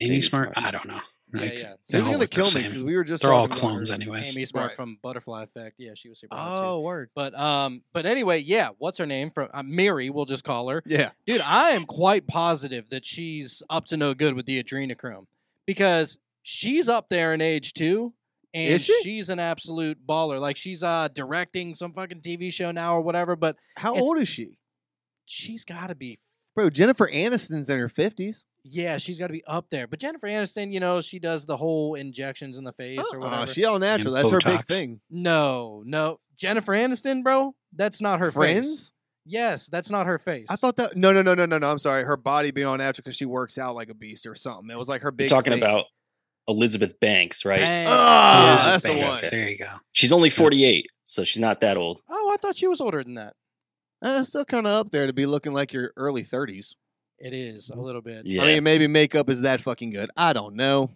[0.00, 0.52] Amy, Amy Smart?
[0.54, 0.66] Smart.
[0.66, 1.00] I don't know.
[1.34, 1.74] Yeah, Like, yeah.
[1.88, 2.62] they He's all gonna look the kill me same.
[2.62, 4.36] because we were just They're all clones anyways.
[4.36, 4.76] Amy Smart Right.
[4.76, 5.76] from Butterfly Effect.
[5.78, 6.64] Yeah, she was super hot too.
[6.66, 7.10] Oh, word.
[7.14, 8.70] But um, but anyway, yeah.
[8.78, 9.30] What's her name?
[9.30, 10.82] From uh, Mary, we'll just call her.
[10.86, 11.10] Yeah.
[11.26, 15.26] Dude, I am quite positive that she's up to no good with the adrenochrome
[15.66, 18.12] because she's up there in age too,
[18.52, 19.00] and Is she?
[19.02, 20.40] she's an absolute baller.
[20.40, 23.34] Like she's uh directing some fucking TV show now or whatever.
[23.34, 24.58] But How old is she?
[25.26, 26.18] she's got to be,
[26.54, 28.46] Bro, Jennifer Aniston's in her fifties.
[28.64, 29.86] Yeah, she's got to be up there.
[29.86, 33.24] But Jennifer Aniston, you know, she does the whole injections in the face or Uh-uh,
[33.30, 33.46] whatever.
[33.46, 34.16] she all natural.
[34.16, 35.00] And That's her big thing.
[35.10, 38.92] no, no, Jennifer Aniston, bro, that's not her face.
[39.26, 40.46] Yes, that's not her face.
[40.50, 40.96] I thought that.
[40.96, 41.70] No, no, no, no, no, no.
[41.70, 42.04] I'm sorry.
[42.04, 44.68] Her body being all natural because she works out like a beast or something.
[44.70, 45.30] It was like her big.
[45.30, 45.62] You're talking thing.
[45.62, 45.86] about
[46.46, 47.60] Elizabeth Banks, right?
[47.60, 47.86] Bang.
[47.88, 49.18] Ah, Yeah, that's the okay, one.
[49.30, 49.68] There you go.
[49.92, 52.02] She's only 48, so she's not that old.
[52.10, 53.32] Oh, I thought she was older than that.
[54.02, 56.74] Uh, still kind of up there to be looking like your early 30s.
[57.18, 57.82] It is a mm-hmm.
[57.82, 58.26] little bit.
[58.26, 58.42] Yeah.
[58.42, 60.10] I mean, maybe makeup is that fucking good.
[60.16, 60.90] I don't know.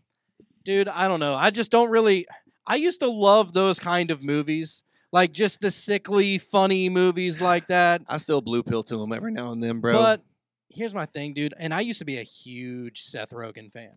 [0.65, 1.35] Dude, I don't know.
[1.35, 2.27] I just don't really
[2.69, 4.83] I used to love those kind of movies.
[5.11, 8.03] Like just the sickly, funny movies like that.
[8.07, 9.95] I still blue pill to them every now and then, bro.
[9.95, 10.23] But
[10.69, 11.55] here's my thing, dude.
[11.59, 13.95] And I used to be a huge Seth Rogen fan.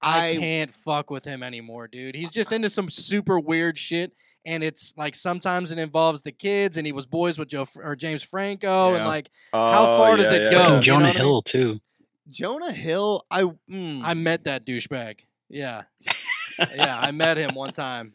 [0.00, 2.14] I, I- can't fuck with him anymore, dude.
[2.14, 4.12] He's just into some super weird shit.
[4.46, 7.96] And it's like sometimes it involves the kids, and he was boys with Joe or
[7.96, 9.06] James Franco, and Yeah.
[9.06, 10.58] like How far does it go?
[10.58, 11.16] Fucking you know Jonah I mean?
[11.16, 11.80] Hill too.
[12.28, 13.42] Jonah Hill, I.
[13.70, 15.20] Mm, I met that douchebag.
[15.48, 15.82] Yeah,
[16.74, 18.12] yeah, I met him one time.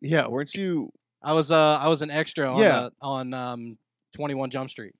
[0.00, 0.92] yeah, weren't you?
[1.22, 2.78] I was uh I was an extra on Yeah.
[2.78, 3.78] uh, on um
[4.14, 4.94] 21 Jump Street.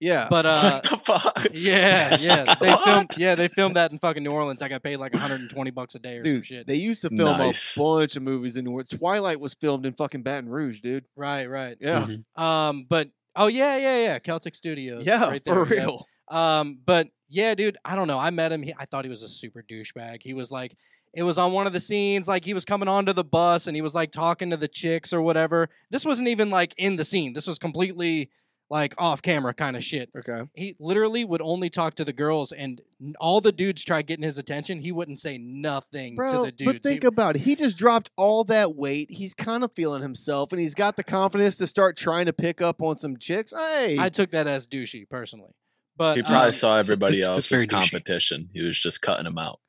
[0.00, 0.28] Yeah.
[0.30, 1.46] But uh what the fuck?
[1.52, 2.54] yeah, yeah.
[2.60, 2.84] They What?
[2.84, 4.62] filmed yeah, they filmed that in fucking New Orleans.
[4.62, 6.66] I got paid like 120 bucks a day or some shit.
[6.66, 7.76] they used to film Nice.
[7.76, 8.90] a bunch of movies in New Orleans.
[8.90, 11.04] Twilight was filmed in fucking Baton Rouge, dude.
[11.16, 11.76] right, right.
[11.80, 12.06] Yeah.
[12.06, 12.40] Mhm.
[12.40, 15.04] Um but oh yeah, yeah, yeah, Celtic Studios.
[15.06, 15.82] Yeah, right for there, yeah.
[15.84, 16.06] real.
[16.28, 18.18] Um, but yeah, dude, I don't know.
[18.18, 18.62] I met him.
[18.62, 20.22] He, I thought he was a super douchebag.
[20.22, 20.76] He was like,
[21.14, 23.74] it was on one of the scenes, like he was coming onto the bus and
[23.76, 25.68] he was like talking to the chicks or whatever.
[25.90, 27.32] This wasn't even like in the scene.
[27.32, 28.30] This was completely
[28.70, 30.10] like off camera kind of shit.
[30.16, 30.42] Okay.
[30.54, 34.22] He literally would only talk to the girls, and n- all the dudes tried getting
[34.24, 34.80] his attention.
[34.80, 36.72] He wouldn't say nothing Bro, to the dudes.
[36.74, 37.40] but think He- about it.
[37.42, 39.10] He just dropped all that weight.
[39.10, 42.60] He's kind of feeling himself, and he's got the confidence to start trying to pick
[42.60, 43.54] up on some chicks.
[43.56, 45.52] Hey, I took that as douchey personally,
[45.96, 47.70] but He probably um, saw everybody it's- else it's as very douchey.
[47.90, 48.50] competition.
[48.52, 49.60] He was just cutting them out,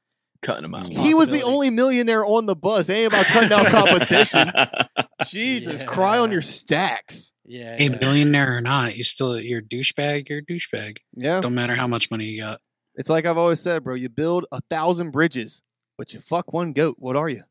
[0.42, 0.88] cutting them out.
[0.88, 1.44] he was the possibility.
[1.56, 2.90] only millionaire on the bus.
[2.90, 4.52] Ain't about cutting out competition.
[5.28, 6.34] Jesus, cry on Yeah.
[6.34, 7.32] your stacks.
[7.50, 7.98] Yeah, Hey, yeah.
[8.00, 10.30] millionaire or not, you still you're a douchebag.
[10.30, 10.98] You're a douchebag.
[11.16, 12.62] Yeah, Don't matter how much money you got.
[12.96, 13.96] it's like I've always said, bro.
[13.96, 15.62] You build a thousand bridges,
[15.98, 16.96] but you fuck one goat.
[17.00, 17.44] What are you?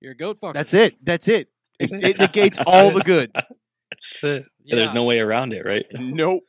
[0.00, 0.52] you're a goat fucker.
[0.54, 0.94] That's it.
[1.04, 1.48] That's it.
[1.80, 2.18] It, it it.
[2.20, 2.94] negates all it.
[2.94, 3.32] the good.
[3.90, 4.44] That's it.
[4.62, 5.84] Yeah, There's no way around it, right?
[5.94, 6.44] Nope.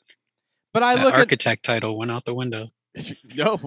[0.73, 2.67] But I That look at architect title went out the window.
[3.35, 3.57] no,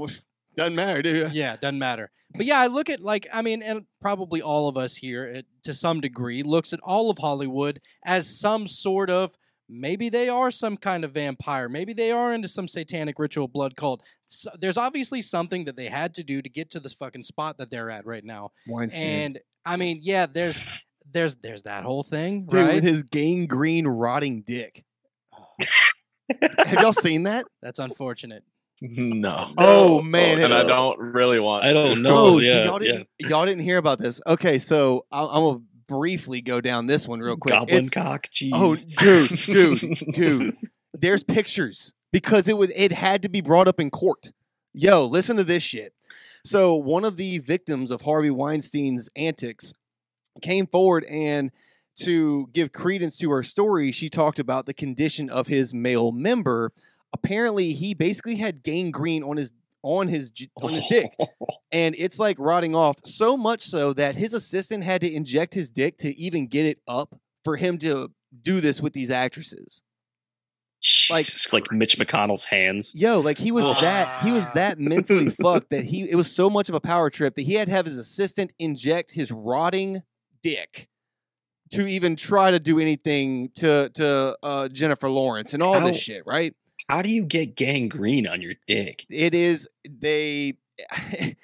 [0.57, 1.33] doesn't matter, dude.
[1.33, 2.11] yeah, doesn't matter.
[2.35, 5.47] But yeah, I look at like I mean, and probably all of us here, it,
[5.65, 9.37] to some degree, looks at all of Hollywood as some sort of
[9.69, 13.77] maybe they are some kind of vampire, maybe they are into some satanic ritual blood
[13.77, 14.03] cult.
[14.29, 17.59] So, there's obviously something that they had to do to get to this fucking spot
[17.59, 18.53] that they're at right now.
[18.67, 19.03] Weinstein.
[19.03, 20.67] And I mean, yeah, there's
[21.12, 22.75] there's there's that whole thing, Dude, right?
[22.77, 24.85] with his gangrene rotting dick.
[26.41, 27.45] Have y'all seen that?
[27.61, 28.43] That's unfortunate.
[28.83, 29.47] No.
[29.59, 31.64] Oh, man, and I don't really want.
[31.64, 32.11] I don't know.
[32.16, 34.21] Oh, so yeah, y'all didn't y'all didn't hear about this.
[34.27, 37.53] Okay, so I'll, I'm gonna briefly go down this one real quick.
[37.55, 38.27] Goblin It's- cock.
[38.29, 38.51] Jeez.
[38.53, 40.55] Oh, dude, dude, dude.
[40.95, 44.33] There's pictures because it would it had to be brought up in court.
[44.75, 45.92] Yo, listen to this shit.
[46.45, 49.73] So one of the victims of Harvey Weinstein's antics
[50.40, 51.53] came forward and
[52.01, 56.73] to give credence to her story, she talked about the condition of his male member.
[57.12, 61.11] Apparently, he basically had gangrene on his on his on his dick,
[61.70, 65.70] and it's like rotting off so much so that his assistant had to inject his
[65.70, 68.11] dick to even get it up for him to
[68.42, 69.83] do this with these actresses.
[71.11, 72.92] Like- Jesus it's like Mitch McConnell's hands.
[72.94, 76.51] Yo, like he was that he was that mentally fucked that he it was so
[76.51, 80.03] much of a power trip that he had to have his assistant inject his rotting
[80.42, 80.88] dick
[81.70, 85.98] to even try to do anything to to uh, Jennifer Lawrence and all How- this
[85.98, 86.55] shit, right?
[86.88, 89.07] How do you get gangrene on your dick?
[89.09, 90.55] It is they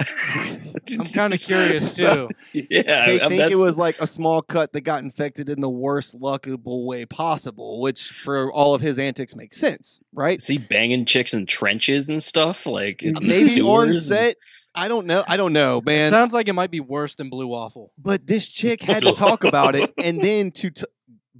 [0.00, 2.28] I'm kind of curious too.
[2.52, 5.68] yeah, they I- think it was like a small cut that got infected in the
[5.68, 10.38] worst luckable way possible, which for all of his antics makes sense, right?
[10.40, 12.66] Is he banging chicks in trenches and stuff?
[12.66, 14.36] Like Maybe on set.
[14.74, 15.22] I don't know.
[15.28, 16.10] I don't know, man.
[16.10, 17.92] Sounds like it might be worse than Blue Waffle.
[17.96, 20.84] but this chick had to talk about it, and then to, t-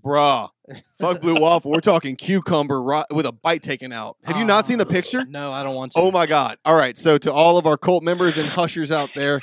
[0.00, 0.50] bruh,
[0.98, 1.70] fuck blue waffle.
[1.70, 4.16] We're talking cucumber ro- with a bite taken out.
[4.24, 5.24] Have you not seen the Uh, picture?
[5.26, 5.98] No, I don't want to.
[5.98, 6.58] Oh my god!
[6.64, 9.40] All right, so to all of our cult members and hushers out there,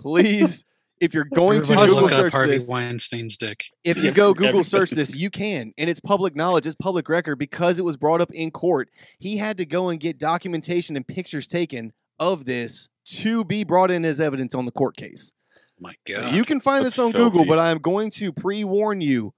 [0.00, 0.64] please,
[1.00, 3.64] if you're going to Everybody Google look up search Harvey this, Weinstein's dick.
[3.84, 7.36] if you go Google search this, you can, and it's public knowledge, it's public record
[7.36, 8.88] because it was brought up in court.
[9.18, 13.90] He had to go and get documentation and pictures taken of this to be brought
[13.90, 15.32] in as evidence on the court case.
[15.80, 16.34] My So God.
[16.34, 17.48] you can find That's this on Google, filthy.
[17.48, 19.34] but I am going to pre warn you.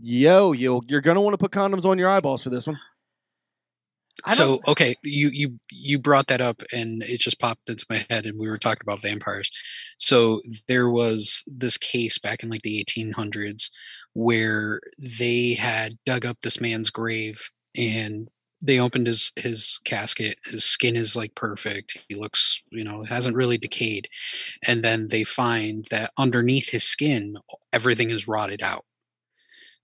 [0.00, 2.78] Yo, yo, you're gonna want to put condoms on your eyeballs for this one.
[4.28, 8.26] So okay, you you you brought that up, and it just popped into my head,
[8.26, 9.50] and we were talking about vampires.
[9.98, 13.70] So there was this case back in like the 1800s
[14.14, 18.28] where they had dug up this man's grave, and
[18.62, 20.38] they opened his his casket.
[20.46, 21.98] His skin is like perfect.
[22.08, 24.08] He looks, you know, hasn't really decayed,
[24.66, 27.36] and then they find that underneath his skin,
[27.72, 28.84] everything is rotted out.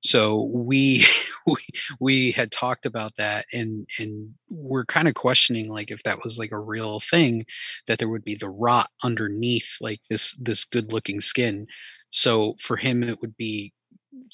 [0.05, 1.05] So we
[1.47, 1.57] we
[2.01, 6.39] we had talked about that and and we're kind of questioning like if that was
[6.39, 7.45] like a real thing
[7.87, 11.67] that there would be the rot underneath like this this good looking skin
[12.11, 13.73] so for him it would be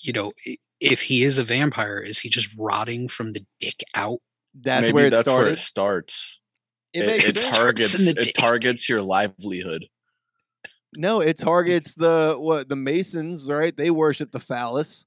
[0.02, 0.33] you know
[0.81, 4.18] if he is a vampire is he just rotting from the dick out
[4.61, 5.44] That's Maybe where it that's started.
[5.44, 6.40] where it starts.
[6.92, 7.57] it It, makes it sense.
[7.57, 9.87] targets Starts it targets your livelihood.
[10.96, 13.76] No, it targets the what the Masons, right?
[13.76, 15.04] They worship the phallus.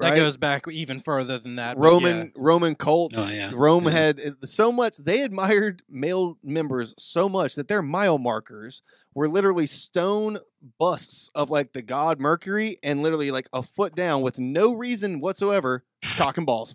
[0.00, 0.10] Right?
[0.10, 1.76] That goes back even further than that.
[1.78, 2.24] Roman yeah.
[2.36, 3.16] Roman cults.
[3.18, 3.50] Oh, yeah.
[3.54, 3.90] Rome Yeah.
[3.90, 4.96] had so much.
[4.96, 8.82] They admired male members so much that their mile markers
[9.14, 10.38] were literally stone
[10.78, 15.20] busts of like the god Mercury, and literally like a foot down with no reason
[15.20, 15.84] whatsoever,
[16.16, 16.74] cock and balls.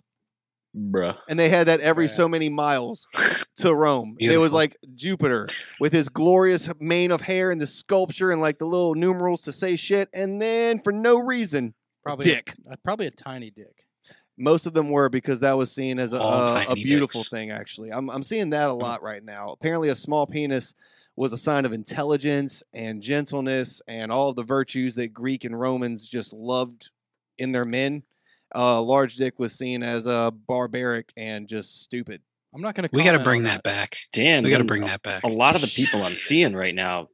[0.76, 1.16] Bruh.
[1.28, 2.10] And they had that every Right.
[2.14, 3.06] so many miles
[3.56, 4.16] to Rome.
[4.20, 5.48] It was like Jupiter
[5.80, 9.52] with his glorious mane of hair and the sculpture and like the little numerals to
[9.52, 11.72] say shit, and then for no reason,
[12.06, 12.54] probably dick.
[12.68, 13.84] A, uh, probably a tiny dick.
[14.38, 17.30] most of them were because that was seen as a, a, a beautiful dicks.
[17.30, 20.74] thing actually I'm, I'm seeing that a lot right now apparently a small penis
[21.16, 25.58] was a sign of intelligence and gentleness and all of the virtues that greek and
[25.58, 26.90] romans just loved
[27.38, 28.02] in their men
[28.54, 32.20] uh, large dick was seen as a barbaric and just stupid
[32.54, 32.96] I'm not going to.
[32.96, 35.28] we got to bring that back Damn, we got to bring a- that back A
[35.28, 37.08] lot of the people I'm seeing right now,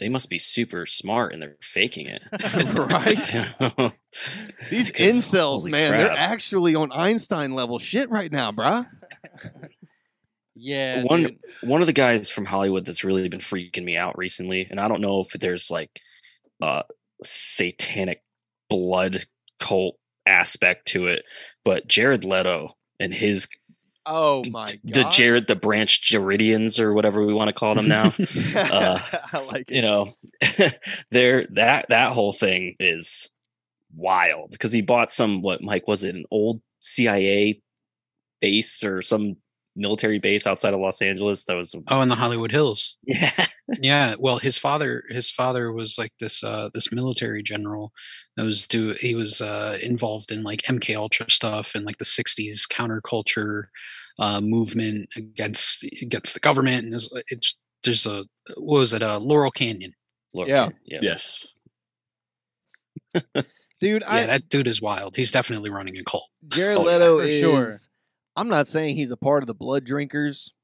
[0.00, 2.22] they must be super smart and they're faking it.
[2.74, 3.16] right
[4.70, 8.86] These incels holy man they're actually on einstein level shit right now bruh
[10.56, 11.04] Yeah.
[11.04, 11.38] One- dude.
[11.62, 14.88] one of the guys from Hollywood that's really been freaking me out recently, and I
[14.88, 15.90] don't know if there's like
[16.60, 16.82] a
[17.24, 18.22] satanic
[18.68, 19.24] blood
[19.58, 21.22] cult aspect to it,
[21.64, 23.48] but Jared Leto and his
[24.10, 27.88] oh my god the Jared the Branch Jeridians or whatever we want to call them
[27.88, 28.06] now.
[28.56, 28.98] uh,
[29.32, 29.74] i like it.
[29.74, 30.12] you know,
[31.10, 33.30] there that that whole thing is
[33.94, 37.60] wild because he bought some what Mike was it an old CIA
[38.40, 39.36] base or some
[39.76, 42.96] military base outside of Los Angeles that was oh in the hollywood hills.
[43.06, 43.30] Yeah.
[43.78, 47.92] Yeah well his father his father was like this uh this military general
[48.36, 52.04] that was do he was uh involved in like mk ultra stuff and like the
[52.04, 53.66] 60s counterculture
[54.20, 58.24] uh movement against against the government and it's, it's there's a
[58.56, 59.92] what was it uh laurel canyon
[60.32, 60.68] Look, Yeah.
[60.84, 61.54] yeah Yes.
[63.80, 67.18] dude yeah i that dude is wild he's definitely running a cult Jared Oh, Leto
[67.18, 67.40] for is.
[67.40, 67.74] sure.
[68.36, 70.54] I'm not saying he's a part of the blood drinkers.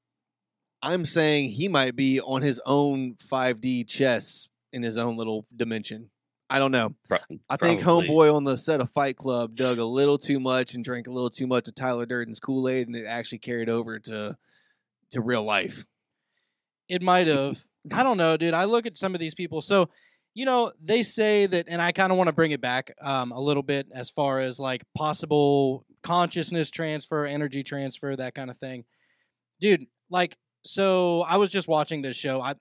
[0.83, 6.11] I'm saying he might be on his own 5D chess in his own little dimension.
[6.49, 6.95] I don't know.
[7.09, 7.19] Pro-
[7.51, 8.09] I think probably.
[8.09, 11.11] Homeboy on the set of Fight Club dug a little too much and drank a
[11.11, 14.37] little too much of Tyler Durden's Kool Aid, and it actually carried over to
[15.11, 15.85] to real life.
[16.89, 17.65] It might have.
[17.93, 18.55] I don't know, dude.
[18.55, 19.61] I look at some of these people.
[19.61, 19.91] So,
[20.35, 23.33] you know, they say that, and I kind of want to bring it back um,
[23.33, 28.59] a little bit as far as like possible consciousness transfer, energy transfer, that kind of
[28.59, 28.85] thing.
[29.61, 32.41] Dude, like, so I was just watching this show.
[32.41, 32.55] I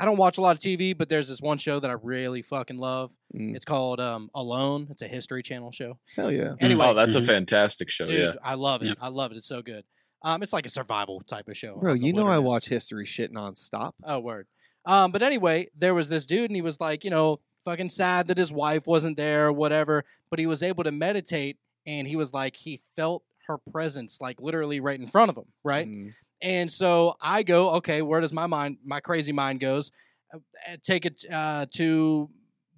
[0.00, 2.40] I don't watch a lot of TV, but there's this one show that I really
[2.42, 3.10] fucking love.
[3.34, 3.54] Mm.
[3.54, 4.88] It's called um, Alone.
[4.90, 5.98] It's a History Channel show.
[6.16, 6.54] Hell yeah.
[6.60, 7.26] Anyway, oh, that's a Mhm.
[7.26, 8.06] fantastic show.
[8.06, 8.32] dude, yeah.
[8.42, 8.96] I love it.
[9.00, 9.36] I love it.
[9.36, 9.84] It's so good.
[10.22, 11.76] Um, it's like a survival type of show.
[11.76, 13.92] Bro, you know I watch history shit nonstop.
[14.04, 14.46] Oh, word.
[14.86, 18.28] Um, but anyway, there was this dude, and he was like, you know, fucking sad
[18.28, 20.04] that his wife wasn't there, or whatever.
[20.30, 24.40] But he was able to meditate, and he was like, he felt her presence, like
[24.40, 25.86] literally right in front of him, right?
[25.86, 26.14] Mm.
[26.42, 29.90] And so I go, okay, where does my mind, my crazy mind goes?
[30.32, 30.38] Uh,
[30.68, 32.30] uh, take it uh, to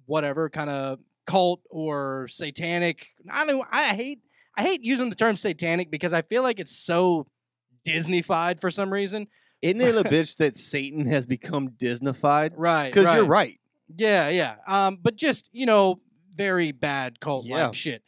[0.05, 3.07] whatever kind of cult or satanic.
[3.31, 3.65] I don't.
[3.71, 4.19] I hate.
[4.57, 7.25] I hate using the term satanic because I feel like it's so
[7.87, 9.27] Disneyfied for some reason.
[9.61, 12.51] Isn't it a bitch that Satan has become Disneyfied?
[12.55, 12.93] Right.
[12.93, 13.59] Because you're right.
[13.95, 14.55] Yeah, yeah.
[14.67, 15.99] Um, but just you know,
[16.35, 17.71] very bad cult like Yeah.
[17.71, 18.03] shit,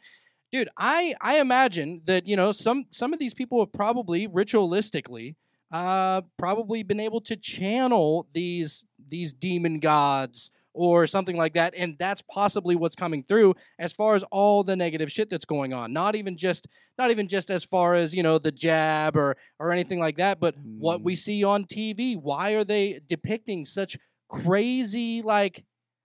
[0.52, 0.68] dude.
[0.76, 5.34] I I imagine that you know some some of these people have probably ritualistically,
[5.72, 11.96] uh, probably been able to channel these these demon gods or something like that, and
[11.98, 15.92] that's possibly what's coming through as far as all the negative shit that's going on.
[15.92, 16.66] Not even just
[16.98, 20.38] not even just as far as you know the jab or or anything like that,
[20.38, 22.16] but what we see on TV.
[22.20, 23.96] Why are they depicting such
[24.28, 25.64] crazy like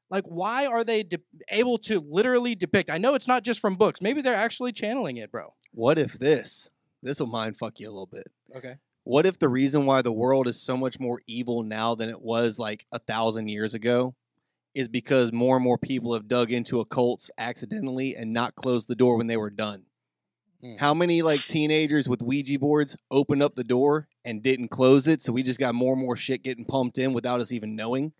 [0.09, 1.17] like why are they de-
[1.49, 5.17] able to literally depict i know it's not just from books maybe they're actually channeling
[5.17, 6.69] it bro What if this?
[7.01, 8.27] This will mind fuck you a little bit.
[8.55, 12.09] okay What if the reason why the world is so much more evil now than
[12.09, 14.15] it was like a thousand years ago
[14.73, 18.95] is because more and more people have dug into occults accidentally and not closed the
[18.95, 19.83] door when they were done?
[20.63, 20.79] Mm.
[20.79, 25.21] How many like teenagers with Ouija boards opened up the door and didn't close it?
[25.21, 28.13] So we just got more and more shit getting pumped in without us even knowing.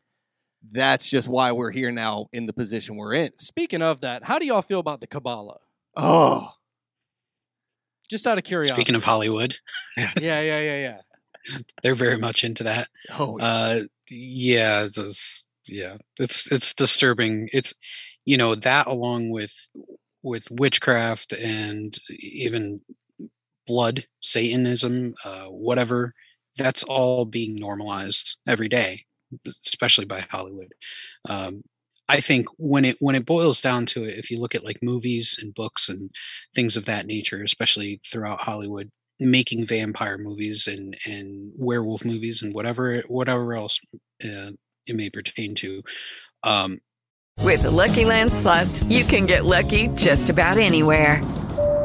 [0.72, 3.32] That's just why we're here now in the position we're in.
[3.38, 5.60] speaking of that how do y'all feel about the kabbalah
[5.98, 6.50] Oh,
[8.12, 9.56] just out of curiosity Speaking of Hollywood,
[9.98, 10.78] yeah yeah yeah yeah
[11.48, 11.58] yeah.
[11.82, 12.90] they're very much into that.
[13.18, 17.50] oh, Uh, yeah, it's just, yeah, it's it's disturbing.
[17.54, 17.74] It's
[18.26, 19.70] you know that along with
[20.22, 22.82] with witchcraft and even
[23.66, 26.14] blood, Satanism, uh, whatever.
[26.58, 29.06] That's all being normalized every day,
[29.66, 30.74] especially by Hollywood.
[31.30, 31.64] Um,
[32.12, 34.80] I think when it when it boils down to it, if you look at like
[34.82, 36.10] movies and books and
[36.54, 38.90] things of that nature, especially throughout Hollywood,
[39.22, 43.80] making vampire movies and and werewolf movies and whatever whatever else
[44.26, 44.52] uh,
[44.88, 45.84] it may pertain to,
[46.44, 46.80] um,
[47.40, 51.22] With the Lucky Land slots, you can get lucky just about anywhere.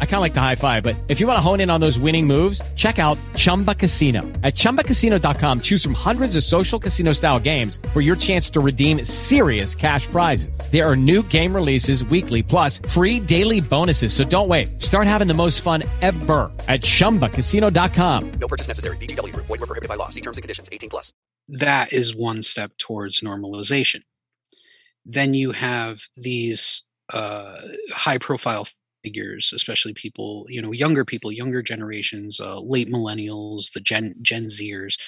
[0.00, 1.80] I kind of like the high five, but if you want to hone in on
[1.80, 4.22] those winning moves, check out Chumba Casino.
[4.42, 9.04] At ChumbaCasino.com, choose from hundreds of social casino style games for your chance to redeem
[9.04, 10.58] serious cash prizes.
[10.72, 14.14] There are new game releases weekly, plus free daily bonuses.
[14.14, 14.82] So don't wait.
[14.82, 18.30] Start having the most fun ever at ChumbaCasino.com.
[18.40, 18.96] No purchase necessary.
[18.96, 19.46] VGW Group.
[19.46, 20.08] Void were prohibited by law.
[20.08, 20.70] See terms and conditions.
[20.72, 21.12] 18 plus.
[21.48, 24.02] that is one step towards normalization.
[25.04, 26.82] Then you have these
[27.12, 28.66] uh, high profile
[29.06, 34.46] figures, especially people, you know, younger people, younger generations, uh, late millennials, the Gen Gen
[34.46, 34.98] Zers,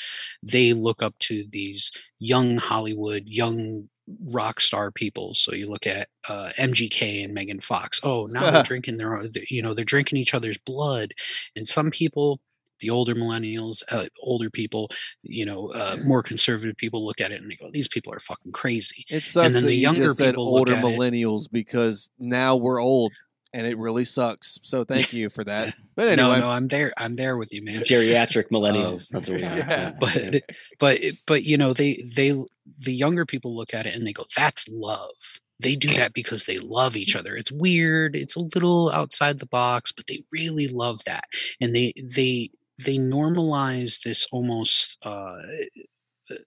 [0.42, 3.88] they look up to these young Hollywood, young
[4.24, 5.34] rock star people.
[5.34, 8.01] So you look at uh, MGK and Megan Fox.
[8.03, 11.12] Oh, now they're drinking their, own- you know, they're drinking each other's blood.
[11.57, 12.40] And some people,
[12.80, 14.88] the older millennials, uh, older people,
[15.22, 18.20] you know, uh, more conservative people look at it and they go, "These people are
[18.20, 22.09] fucking crazy." It sucks and then the you younger people older at it- millennials because
[22.20, 23.12] now we're old
[23.53, 24.59] and it really sucks.
[24.62, 25.74] So thank you for that.
[25.99, 26.92] But anyway, No, no, I'm there.
[26.96, 27.82] I'm there with you, man.
[27.82, 29.09] Geriatric millennials.
[29.09, 29.57] That's what we are.
[29.57, 29.92] Yeah.
[29.99, 30.42] but
[30.78, 32.40] but but you know they they
[32.78, 36.44] the younger people look at it and they go that's love they do that because
[36.44, 40.68] they love each other it's weird it's a little outside the box but they really
[40.68, 41.24] love that
[41.61, 42.49] and they they
[42.86, 45.38] they normalize this almost uh,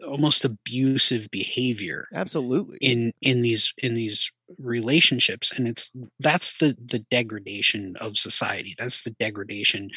[0.08, 2.78] almost abusive behavior Absolutely.
[2.82, 9.04] in in these in these relationships and it's that's the the degradation of society that's
[9.04, 9.90] the degradation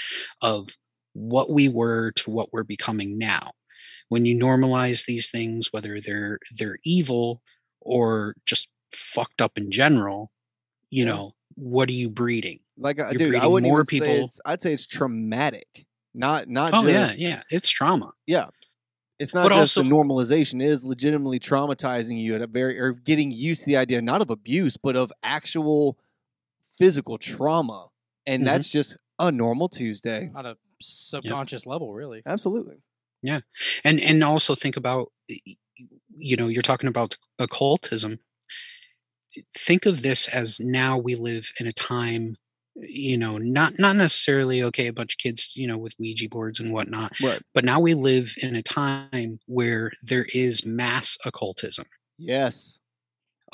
[0.43, 0.69] of
[1.13, 3.51] what we were to what we're becoming now
[4.09, 7.43] when you normalize these things whether they're they're evil
[7.81, 10.31] or just fucked up in general
[10.91, 14.25] you know what are you breeding Like, uh, You're dude, I wouldn't more say people-
[14.27, 14.41] it's.
[14.45, 15.87] I'd say it's traumatic.
[16.15, 17.19] Not not oh just.
[17.19, 18.47] yeah yeah it's trauma Yeah.
[19.19, 22.79] It's not But just also- the normalization; it is legitimately traumatizing you at a very
[22.79, 25.99] or getting used to the idea not of abuse but of actual
[26.79, 27.89] physical trauma,
[28.27, 28.47] and Mhm.
[28.47, 30.31] that's just a normal Tuesday.
[30.35, 32.23] on a subconscious level, really.
[32.27, 32.77] Absolutely.
[33.23, 33.41] Yeah,
[33.85, 35.57] and and also think about y- y-
[36.17, 38.19] you know you're talking about occultism.
[39.57, 42.37] Think of this as now we live in a time,
[42.77, 46.59] you know, not not necessarily okay, a bunch of kids, you know, with Ouija boards
[46.61, 47.41] and whatnot, Right.
[47.55, 51.87] but now we live in a time where there is mass occultism.
[52.19, 52.81] Yes.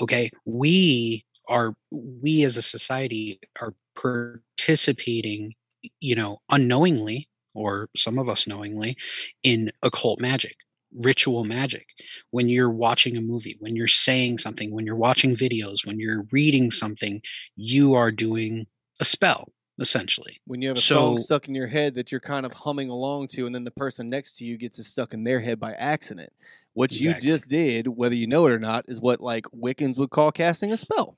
[0.01, 5.55] Okay, we are we as a society are participating,
[6.01, 8.97] you know, unknowingly or some of us knowingly
[9.43, 10.57] in occult magic,
[10.95, 11.89] ritual magic.
[12.31, 16.27] When you're watching a movie, when you're saying something, when you're watching videos, when you're
[16.31, 17.21] reading something,
[17.57, 18.67] you are doing
[19.01, 20.41] a spell essentially.
[20.47, 22.91] When you have a So- song stuck in your head that you're kind of humming
[22.91, 25.59] along to, and then the person next to you gets it stuck in their head
[25.59, 26.31] by accident.
[26.75, 30.11] What you just did, whether you know it or not, is what like Wiccans would
[30.11, 31.17] call casting a spell.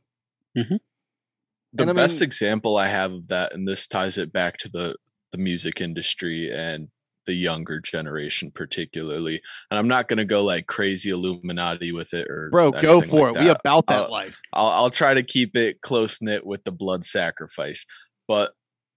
[0.56, 0.76] Mm-hmm.
[1.74, 4.58] the And I best mean- example I have of that, and this ties it back
[4.58, 4.96] to the
[5.32, 6.88] the music industry and
[7.26, 9.40] the younger generation particularly.
[9.70, 13.36] And I'm not gonna go like crazy Illuminati with it or Bro, go for like
[13.36, 13.44] it.
[13.44, 14.40] We about that I'll- life.
[14.52, 17.86] I'll, I'll try to keep it close knit with the blood sacrifice.
[18.28, 18.52] But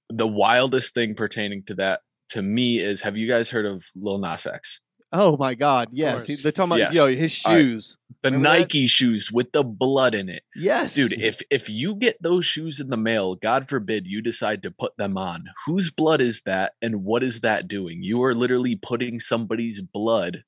[0.10, 4.18] the wildest thing pertaining to that to me is have you guys heard of Lil
[4.20, 4.82] Nas X?
[5.12, 5.90] Oh my God!
[5.92, 6.96] Yes, he- they're talking about Yes.
[6.96, 7.62] yo his All right.
[7.62, 7.98] shoes.
[8.22, 8.60] The Remember that?
[8.60, 10.44] Nike shoes with the blood in it.
[10.56, 14.64] Yes, Dude, if if you get those shoes in the mail, God forbid you decide
[14.64, 15.46] to put them on.
[15.68, 18.00] Whose blood is that and what is that doing?
[18.02, 20.44] You are literally putting somebody's blood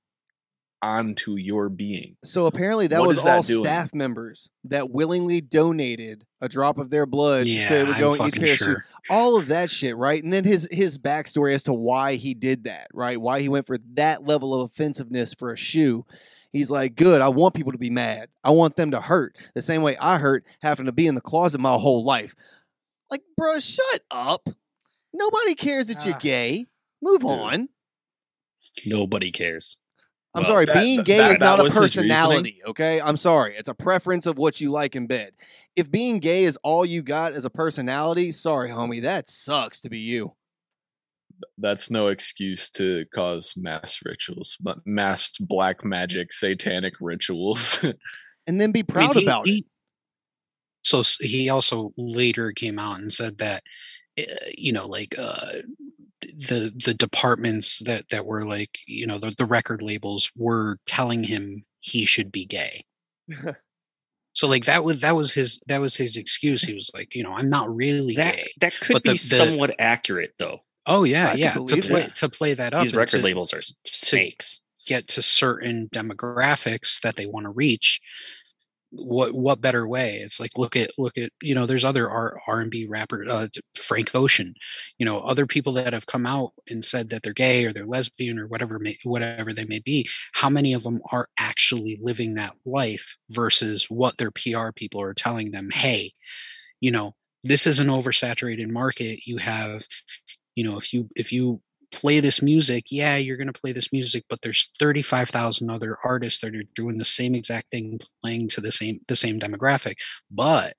[0.81, 2.15] onto your being.
[2.23, 6.89] So apparently that What was that all staff members that willingly donated a drop of
[6.91, 8.85] their blood so it would go in each of sure.
[9.09, 10.23] All of that shit, right?
[10.23, 13.19] And then his his backstory as to why he did that, right?
[13.19, 16.05] Why he went for that level of offensiveness for a shoe.
[16.51, 17.21] He's like, good.
[17.21, 18.29] I want people to be mad.
[18.43, 21.21] I want them to hurt the same way I hurt having to be in the
[21.21, 22.35] closet my whole life.
[23.09, 24.47] Like, bro, shut up.
[25.13, 26.19] Nobody cares that you're Ah.
[26.19, 26.65] gay.
[27.01, 27.29] Move Dude.
[27.31, 27.69] on.
[28.85, 29.77] Nobody cares.
[30.37, 32.09] I'm Well, sorry, that- being gay that- is that not a was his reasoning.
[32.11, 33.01] personality, okay?
[33.01, 33.55] I'm sorry.
[33.57, 35.33] It's a preference of what you like in bed.
[35.75, 39.89] If being gay is all you got as a personality, sorry, homie, that sucks to
[39.89, 40.33] be you.
[41.57, 47.83] That's no excuse to cause mass rituals, but mass black magic, satanic rituals.
[48.47, 49.65] And then be I mean, proud he- about it.
[50.85, 53.61] So he also later came out and said that,
[54.17, 54.23] uh,
[54.57, 55.63] you know, like uh,
[56.35, 61.23] the the departments that that were like, you know, the, the record labels were telling
[61.23, 62.85] him he should be gay.
[64.33, 66.61] So like that was that was his that was his excuse.
[66.61, 68.47] He was like, you know, I'm not really That gay.
[68.61, 70.59] that could But the- be the- somewhat accurate though.
[70.85, 71.53] Oh yeah, I yeah.
[71.53, 72.15] To play that.
[72.17, 74.61] to play that up, These record to labels are snakes.
[74.85, 77.99] get to certain demographics that they want to reach.
[78.91, 80.15] What what better way?
[80.15, 83.25] It's like look at look at you know there's other R R and B rapper
[83.27, 84.53] uh, Frank Ocean,
[84.97, 87.85] you know other people that have come out and said that they're gay or they're
[87.85, 90.07] lesbian or whatever may, whatever they may be.
[90.33, 95.13] How many of them are actually living that life versus what their PR people are
[95.13, 95.69] telling them?
[95.71, 96.13] Hey,
[96.79, 99.21] you know this is an oversaturated market.
[99.25, 99.85] You have
[100.55, 101.61] you know if you if you
[101.91, 106.41] play this music yeah you're going to play this music but there's 35,000 other artists
[106.41, 109.95] that are doing the same exact thing playing to the same the same demographic.
[110.29, 110.75] But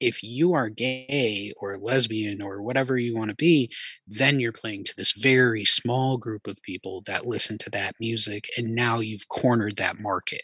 [0.00, 3.70] if you are gay or lesbian or whatever you want to be
[4.06, 8.48] then you're playing to this very small group of people that listen to that music
[8.56, 10.42] and now you've cornered that market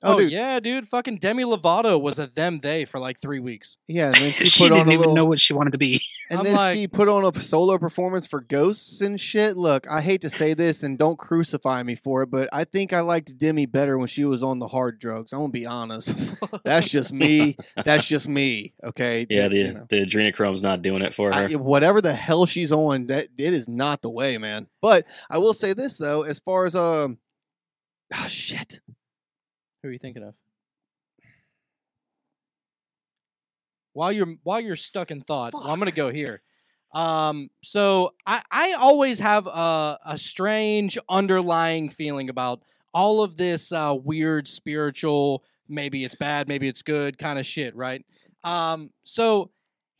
[0.00, 0.30] Oh, Oh, dude.
[0.30, 0.86] yeah, dude.
[0.86, 3.76] Fucking Demi Lovato was a them they for like three weeks.
[3.88, 5.78] Yeah, and then she, she, put didn't a even little, know what she wanted to
[5.78, 9.56] be and I'm then like- she put on a solo performance for Ghosts and shit.
[9.56, 12.92] Look, I hate to say this, and don't crucify me for it, but I think
[12.92, 15.32] I liked Demi better when she was on the hard drugs.
[15.32, 16.12] I'm gonna be honest.
[16.64, 17.56] That's just me.
[17.84, 18.74] That's just me.
[18.84, 19.26] Okay.
[19.28, 19.86] Yeah, the You know.
[19.88, 21.38] the adrenochrome's not doing it for her.
[21.38, 24.68] I- whatever the hell she's on, that it is not the way, man.
[24.80, 27.18] But I will say this though, as far as um,
[28.14, 28.80] oh shit,
[29.82, 30.34] Who are you thinking of?
[33.92, 36.42] While you're while you're stuck in thought, well, I'm gonna go here.
[36.92, 42.62] Um, so I I always have a a strange underlying feeling about
[42.94, 47.76] all of this uh, weird spiritual, maybe it's bad, maybe it's good kind of shit,
[47.76, 48.04] right?
[48.44, 49.50] Um, so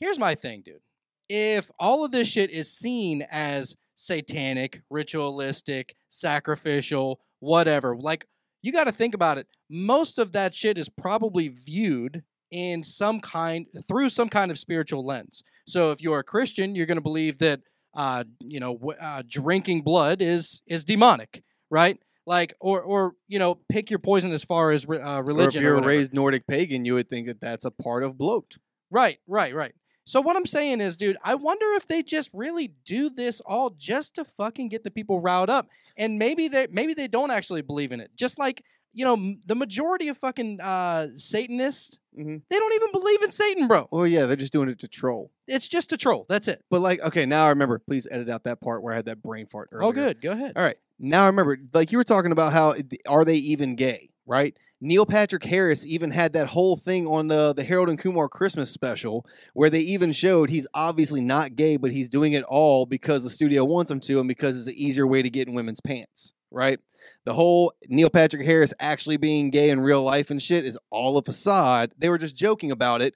[0.01, 0.81] here's my thing, dude.
[1.29, 8.27] If all of this shit is seen as satanic, ritualistic, sacrificial, whatever, like
[8.63, 9.47] you got to think about it.
[9.71, 15.05] Most of that shit is probably viewed in some kind through some kind of spiritual
[15.05, 15.43] lens.
[15.67, 17.61] So if you're a Christian, you're going to believe that
[17.95, 21.99] uh, you know w- uh, drinking blood is is demonic, right?
[22.27, 25.79] Like or or you know pick your poison as far as uh, Or if you're
[25.79, 28.59] a raised Nordic pagan, you would think that that's a part of blót.
[28.91, 29.75] Right, right, right.
[30.09, 33.71] So what I'm saying is, dude, I wonder if they just really do this all
[33.71, 37.61] just to fucking get the people riled up, and maybe they maybe they don't actually
[37.61, 38.11] believe in it.
[38.17, 42.41] Just like you know, m- the majority of fucking uh, Satanists, Mhm.
[42.49, 43.87] they don't even believe in Satan, bro.
[43.93, 45.31] Well, yeah, they're just doing it to troll.
[45.47, 46.25] It's just a troll.
[46.29, 46.65] That's it.
[46.71, 47.79] But like, okay, now I remember.
[47.79, 49.87] Please edit out that part where I had that brain fart earlier.
[49.89, 50.23] Oh, good.
[50.23, 50.55] Go ahead.
[50.57, 50.79] All right.
[50.99, 52.75] Now I remember, like you were talking about how
[53.07, 54.57] are they even gay, right?
[54.81, 58.71] Neil Patrick Harris even had that whole thing on the the Harold and Kumar Christmas
[58.71, 63.25] special where they even showed he's obviously not gay, but he's doing it all because
[63.25, 65.81] the studio wants him to and because it's an easier way to get in women's
[65.81, 66.79] pants, right?
[67.25, 71.19] The whole Neil Patrick Harris actually being gay in real life and shit is all
[71.19, 71.93] a facade.
[71.99, 73.15] They were just joking about it,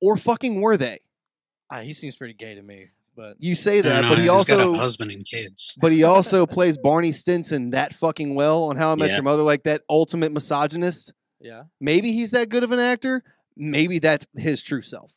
[0.00, 1.00] or fucking were they?
[1.70, 4.28] Ah, he seems pretty gay to me, but You say that, know, but he he's
[4.30, 5.76] got also a husband and kids.
[5.80, 9.16] but he also plays Barney Stinson that fucking well on How I Met Yeah.
[9.16, 11.12] Your Mother, like that ultimate misogynist.
[11.40, 11.64] yeah.
[11.80, 13.22] Maybe he's that good of an actor.
[13.56, 15.12] Maybe that's his true self.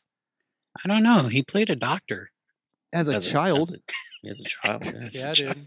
[0.84, 1.28] I don't know.
[1.28, 2.30] He played a doctor.
[2.92, 4.84] As a As child, as a, as a child.
[5.14, 5.30] yeah.
[5.30, 5.34] A child.
[5.56, 5.66] dude.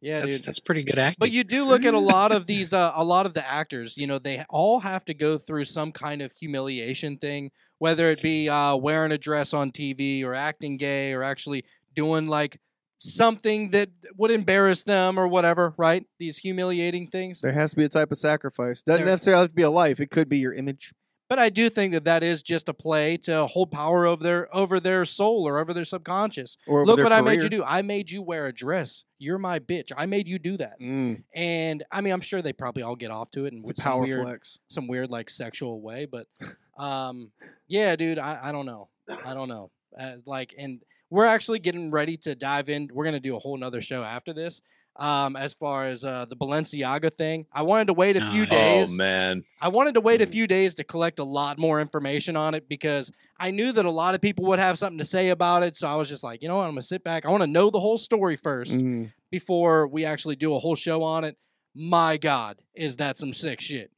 [0.00, 0.44] Yeah, That's dude.
[0.46, 1.16] that's pretty good acting.
[1.18, 3.96] But you do look at a lot of these, uh, a lot of the actors.
[3.96, 8.20] You know, they all have to go through some kind of humiliation thing, whether it
[8.22, 11.64] be uh, wearing a dress on TV or acting gay or actually
[11.94, 12.60] doing like
[13.00, 15.74] something that would embarrass them or whatever.
[15.76, 16.04] Right?
[16.18, 17.40] These humiliating things.
[17.40, 18.82] there has to be a type of sacrifice.
[18.82, 20.00] Doesn't There- necessarily have to be a life.
[20.00, 20.92] It could be your image.
[21.28, 24.56] But I do think that that is just a play to hold power over their
[24.56, 26.56] over their soul or over their subconscious.
[26.66, 27.62] Over Look their what I made you do.
[27.62, 29.04] I made you wear a dress.
[29.18, 29.92] You're my bitch.
[29.94, 30.80] I made you do that.
[30.80, 33.76] Mm, And I mean, I'm sure they probably all get off to it and with
[33.78, 34.58] some weird, flex.
[34.70, 36.06] some weird like sexual way.
[36.06, 36.28] But
[36.78, 37.30] um,
[37.66, 38.88] yeah, dude, I, I don't know.
[39.24, 39.70] I don't know.
[39.98, 42.88] Uh, like, and we're actually getting ready to dive in.
[42.92, 44.60] We're gonna do a whole nother show after this.
[44.96, 48.42] Um, as far as uh, the Balenciaga thing, I wanted to wait a Oh, few.
[48.42, 48.96] Oh days.
[48.96, 50.32] man, I wanted to wait a Mm.
[50.32, 53.90] few days to collect a lot more information on it because I knew that a
[53.90, 55.76] lot of people would have something to say about it.
[55.76, 57.24] So I was just like, you know what, I'm gonna sit back.
[57.26, 59.12] I want to know the whole story first Mm.
[59.30, 61.36] before we actually do a whole show on it.
[61.74, 63.92] My God, is that some sick shit?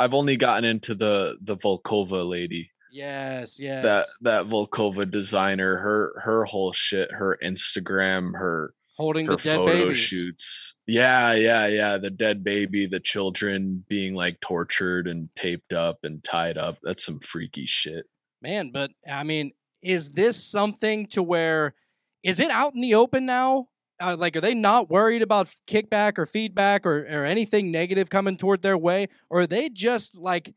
[0.00, 2.70] I've only gotten into the the Volkova lady.
[2.92, 3.84] Yes, yes.
[3.84, 9.56] That that Volkova designer, her her whole shit, her Instagram, her holding her the dead
[9.56, 9.98] photo babies.
[9.98, 10.74] shoots.
[10.86, 11.98] Yeah, yeah, yeah.
[11.98, 16.78] The dead baby, the children being like tortured and taped up and tied up.
[16.82, 18.06] That's some freaky shit.
[18.42, 21.74] Man, but I mean, is this something to where
[22.22, 23.68] is it out in the open now?
[24.00, 28.36] Uh, like, are they not worried about kickback or feedback or, or anything negative coming
[28.36, 30.54] toward their way, or are they just like,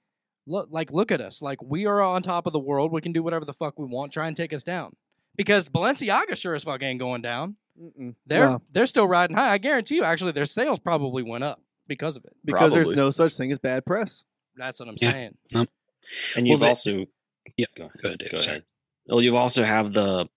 [0.47, 3.11] look, like look at us, like we are on top of the world, we can
[3.11, 4.93] do whatever the fuck we want, try and take us down?
[5.35, 7.57] Because Balenciaga sure as fuck ain't going down.
[7.81, 8.15] Mm-mm.
[8.25, 9.51] They're No, they're still riding high.
[9.51, 12.33] I guarantee you, actually, their sales probably went up because of it.
[12.45, 14.23] because there's no such thing as bad press.
[14.55, 15.11] That's what I'm Yeah.
[15.11, 15.37] saying.
[16.37, 17.05] And you've they- also
[17.57, 17.99] Yeah, go ahead.
[18.01, 18.63] go ahead, Go ahead.
[19.07, 20.27] Well, you've also have the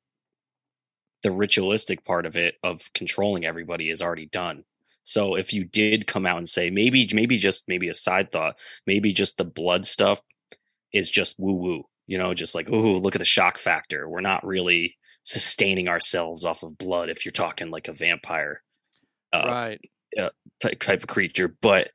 [1.22, 4.64] the ritualistic part of it of controlling everybody is already done.
[5.02, 8.58] So if you did come out and say maybe maybe just maybe a side thought,
[8.86, 10.20] maybe just the blood stuff
[10.92, 14.08] is just woo woo, you know, just like ooh, look at the shock factor.
[14.08, 18.62] We're not really sustaining ourselves off of blood if you're talking like a vampire
[19.32, 19.80] uh, right.
[20.60, 21.90] type, type of creature but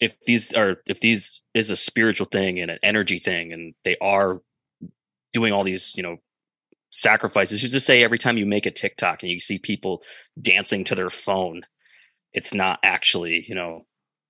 [0.00, 3.96] if these are if these is a spiritual thing and an energy thing and they
[4.00, 4.40] are
[5.32, 6.16] doing all these you know
[6.90, 7.60] sacrifices.
[7.60, 10.02] Just to say every time you make a tiktok and you see people
[10.40, 11.62] dancing to their phone
[12.32, 13.86] it's not actually you know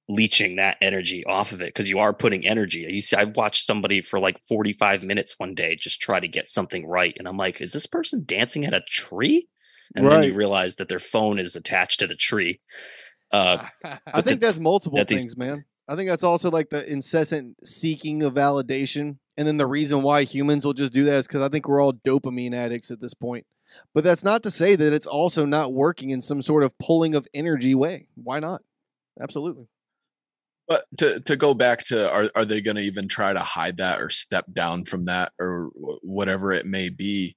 [0.09, 1.67] leeching that energy off of it?
[1.67, 2.81] Because you are putting energy.
[2.81, 6.49] You see i watched somebody for like 45 minutes one day just try to get
[6.49, 9.47] something right and i'm like is this person dancing at a tree?
[9.95, 12.61] And then you realize that their phone is attached to the tree.
[13.33, 13.67] Uh
[14.07, 15.65] I think the- that's multiple that these- things, man.
[15.89, 19.19] I think that's also like the incessant seeking of validation.
[19.41, 21.81] And then the reason why humans will just do that is because I think we're
[21.81, 23.47] all dopamine addicts at this point.
[23.95, 27.15] But that's not to say that it's also not working in some sort of pulling
[27.15, 28.09] of energy way.
[28.23, 28.61] Why not?
[29.19, 29.67] Absolutely.
[30.69, 33.79] But to to go back to are are they going to even try to hide
[33.79, 35.71] that or step down from that or
[36.03, 37.35] whatever it may be?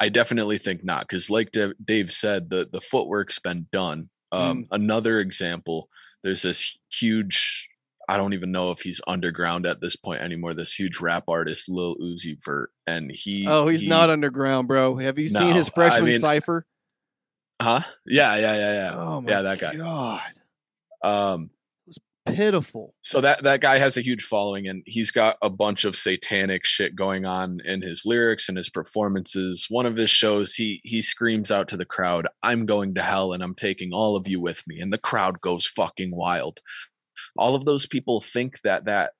[0.00, 4.10] I definitely think not because, like Dave, Dave said, the the footwork's been done.
[4.32, 5.90] Um, Another example:
[6.24, 7.65] there's this huge
[8.08, 10.54] I don't even know if he's underground at this point anymore.
[10.54, 13.46] This huge rap artist, Lil Uzi Vert, and he.
[13.48, 14.96] Oh, he's he- not underground, bro.
[14.96, 16.66] Have you seen No, his I freshman mean- cipher?
[17.60, 17.80] Huh?
[18.06, 18.94] Yeah, yeah, yeah, yeah.
[18.94, 19.74] Oh my yeah, that guy.
[19.76, 20.20] God,
[21.02, 21.50] Um,
[21.86, 22.94] it was pitiful.
[23.02, 26.66] so that that guy has a huge following, and he's got a bunch of satanic
[26.66, 29.66] shit going on in his lyrics and his performances.
[29.70, 33.32] One of his shows, he he screams out to the crowd, "I'm going to hell,
[33.32, 36.60] and I'm taking all of you with me," and the crowd goes fucking wild.
[37.36, 39.12] All of those people think that that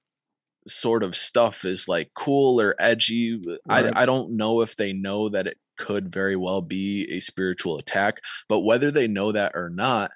[0.69, 3.41] sort of stuff is like cool or edgy.
[3.69, 3.87] Right.
[3.97, 7.79] I I don't know if they know that it could very well be a spiritual
[7.79, 8.19] attack,
[8.49, 10.11] but whether they know that or not,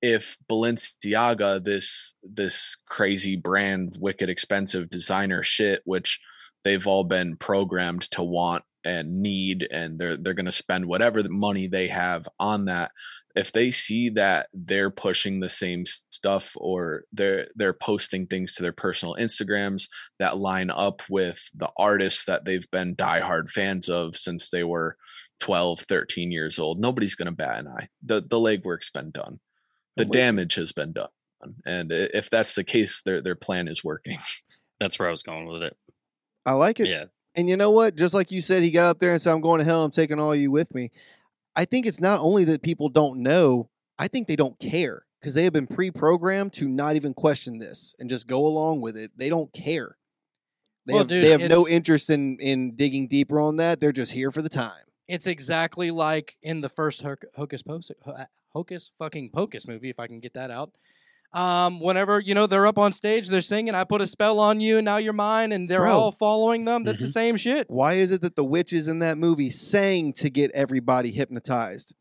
[0.00, 6.20] if Balenciaga, this this crazy brand, wicked expensive designer shit, which
[6.64, 11.30] they've all been programmed to want and need, and they're they're gonna spend whatever the
[11.30, 12.90] money they have on that.
[13.34, 18.62] If they see that they're pushing the same stuff or they're they're posting things to
[18.62, 24.16] their personal Instagrams that line up with the artists that they've been diehard fans of
[24.16, 24.96] since they were
[25.40, 27.88] 12, 13 years old, nobody's gonna bat an eye.
[28.02, 29.40] The the legwork's been done
[29.98, 31.10] the damage has been done
[31.66, 34.16] and if that's the case their their plan is working
[34.82, 35.76] That's where I was going with it.
[36.44, 36.88] I like it.
[36.88, 37.04] Yeah.
[37.36, 37.94] And you know what?
[37.94, 39.84] Just like you said, he got up there and said, I'm going to hell.
[39.84, 40.90] I'm taking all you with me.
[41.54, 45.34] I think it's not only that people don't know, I think they don't care because
[45.34, 48.96] they have been pre programmed to not even question this and just go along with
[48.96, 49.12] it.
[49.16, 49.96] They don't care.
[50.86, 53.80] They Well, have, dude, they have no interest in, in digging deeper on that.
[53.80, 54.84] They're just here for the time.
[55.06, 57.02] It's exactly like in the first
[57.36, 57.90] Hocus Pocus,
[58.52, 60.76] Hocus fucking Pocus movie, if I can get that out.
[61.34, 64.60] Um, whenever you know they're up on stage, they're singing, "I put a spell on
[64.60, 65.92] you, and now you're mine," and they're Bro.
[65.98, 66.84] all following them.
[66.84, 67.12] That's the Mm-hmm.
[67.12, 67.70] same shit.
[67.70, 71.94] Why is it that the witches in that movie sang to get everybody hypnotized?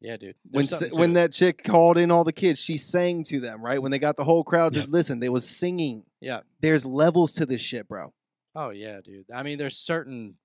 [0.00, 0.34] Yeah, dude.
[0.50, 1.14] when There's s- something to when it.
[1.14, 3.82] that chick called in all the kids, she sang to them, right?
[3.82, 6.04] When they got the whole crowd to listen, they was singing.
[6.22, 6.40] Yeah.
[6.62, 8.14] There's levels to this shit, bro.
[8.54, 9.26] Oh yeah, dude.
[9.34, 10.36] I mean, there's certain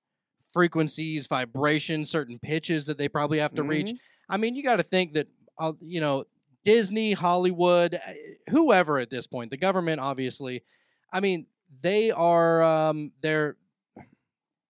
[0.52, 3.92] frequencies, vibrations, certain pitches that they probably have to reach.
[3.92, 3.98] Mhm.
[4.28, 5.28] I mean, you got to think that
[5.58, 6.24] uh, you know
[6.66, 8.12] Disney, Hollywood, uh,
[8.50, 10.64] whoever at this point, the government, obviously.
[11.12, 11.46] I mean,
[11.80, 13.56] they are um, they're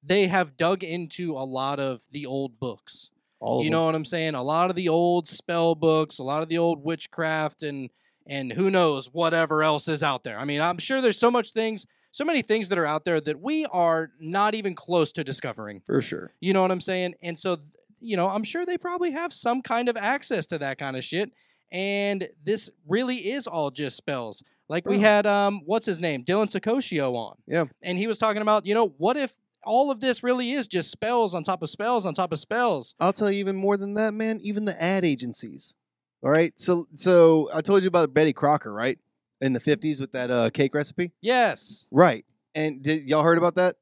[0.03, 3.11] they have dug into a lot of the old books.
[3.41, 3.73] All you them.
[3.73, 4.35] know what I'm saying?
[4.35, 7.89] A lot of the old spell books, a lot of the old witchcraft, and
[8.27, 10.39] and who knows whatever else is out there.
[10.39, 13.23] I mean, I'm sure there's so much things, so many things that are out there
[13.23, 15.81] that we are not even close to discovering.
[15.87, 16.35] for sure.
[16.41, 17.15] You know what I'm saying?
[17.23, 17.57] And so,
[18.01, 21.03] you know, I'm sure they probably have some kind of access to that kind of
[21.03, 21.33] shit.
[21.73, 24.43] And this really is all just spells.
[24.69, 26.25] Like we had um what's his name?
[26.25, 27.37] Dylan Sakosio on.
[27.47, 27.65] Yeah.
[27.83, 29.33] And he was talking about, you know, what if
[29.65, 32.95] all of this really is just spells on top of spells on top of spells?
[32.99, 34.41] I'll tell you even more than that, man.
[34.43, 35.75] Even the ad agencies.
[36.23, 36.53] All right.
[36.57, 38.99] So so I told you about Betty Crocker, right?
[39.41, 41.13] In the 50s with that uh, cake recipe.
[41.21, 41.87] Yes.
[41.91, 42.25] Right.
[42.55, 43.77] And did y'all heard about that?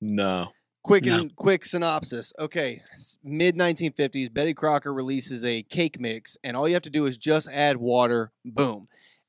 [0.00, 0.48] no
[0.82, 1.20] Quick No.
[1.20, 2.32] and quick synopsis.
[2.38, 2.82] Okay,
[3.22, 7.16] mid 1950s, Betty Crocker releases a cake mix, and all you have to do is
[7.16, 8.32] just add water.
[8.44, 8.88] Boom,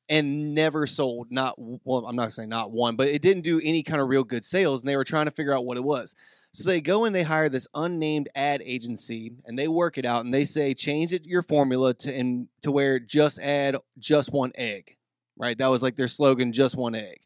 [0.09, 1.31] and never sold.
[1.31, 2.07] Not well.
[2.07, 4.81] I'm not saying not one, but it didn't do any kind of real good sales,
[4.81, 6.15] and they were trying to figure out what it was.
[6.55, 10.25] So they go and they hire this unnamed ad agency, and they work it out,
[10.25, 14.51] and they say change it your formula to and to where just add just one
[14.55, 14.97] egg.
[15.37, 17.19] Right, that was like their slogan, just one egg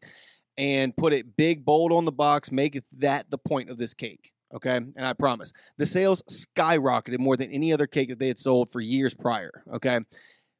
[0.58, 4.32] and put it big bold on the box make that the point of this cake
[4.54, 4.76] okay?
[4.76, 5.52] And i promise.
[5.76, 9.62] The sales skyrocketed more than any other cake that they had sold for years prior
[9.72, 10.00] okay?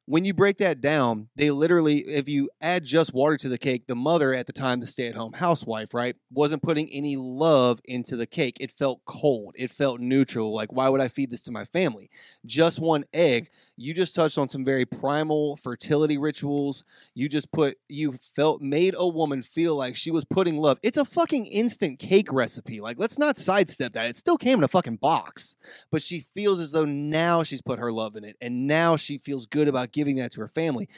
[0.05, 3.85] When you break that down they literally if you add just water to the cake
[3.87, 8.25] the mother at the time the stay-at-home housewife right wasn't putting any love into the
[8.25, 8.57] cake.
[8.59, 9.53] It felt cold.
[9.55, 10.53] It felt neutral.
[10.53, 12.09] Like why would i feed this to my family?
[12.45, 13.49] Just one egg
[13.79, 16.83] you just touched on some very primal fertility rituals.
[17.15, 20.79] You just put you felt made a woman feel like she was putting love.
[20.83, 22.81] It's a fucking instant cake recipe.
[22.81, 24.07] Like let's not sidestep that.
[24.07, 25.55] It still came in a fucking box.
[25.91, 29.17] But she feels as though now she's put her love in it and now she
[29.17, 30.89] feels good about giving that to her family.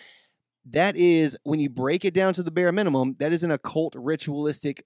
[0.72, 3.96] That is when you break it down to the bare minimum that is an occult
[3.96, 4.86] ritualistic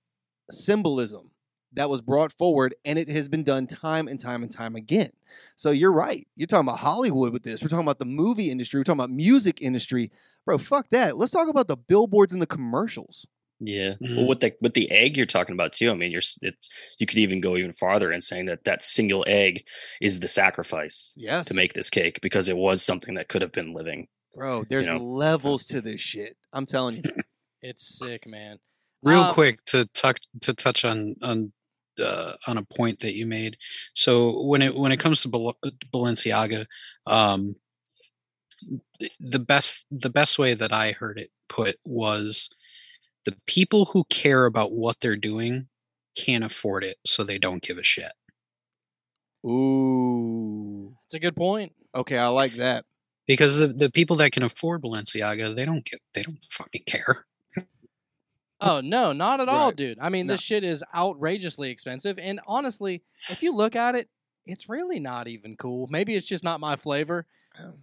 [0.52, 1.32] symbolism
[1.76, 5.12] that was brought forward and it has been done time and time and time again
[5.56, 8.80] so you're right you're talking about hollywood with this we're talking about the movie industry
[8.80, 10.12] we're talking about music industry
[10.46, 13.28] bro fuck that let's talk about the billboards and the commercials
[13.62, 13.94] Yeah.
[14.02, 14.18] Mhm.
[14.18, 15.90] Well, with the with the egg you're talking about too.
[15.90, 16.70] I mean, you're it's
[17.00, 19.66] you could even go even farther in saying that that single egg
[20.02, 23.54] is the sacrifice yes to make this cake because it was something that could have
[23.54, 24.08] been living.
[24.36, 27.04] bro there's know, levels to this shit i'm telling you
[27.62, 28.60] It's sick, man.
[29.02, 31.52] Real Um, quick to touch to touch on on
[32.00, 33.58] uh, on a point that you made.
[33.94, 35.58] So when it when it comes to Bal-
[35.94, 36.66] Balenciaga,
[37.08, 37.56] um,
[39.20, 42.50] the best the best way that I heard it put was
[43.26, 45.68] the people who care about what they're doing
[46.16, 48.14] can't afford it, so they don't give a shit.
[49.46, 50.96] Ooh.
[51.06, 51.74] It's a good point.
[51.94, 52.86] Okay, I like that.
[53.28, 57.26] Because the, the people that can afford Balenciaga, they don't get they don't fucking care.
[58.62, 59.98] Oh no, not at all, dude.
[60.02, 60.34] I mean, No.
[60.34, 64.10] this shit is outrageously expensive, and honestly, if you look at it,
[64.46, 65.88] it's really not even cool.
[65.90, 67.26] Maybe it's just not my flavor,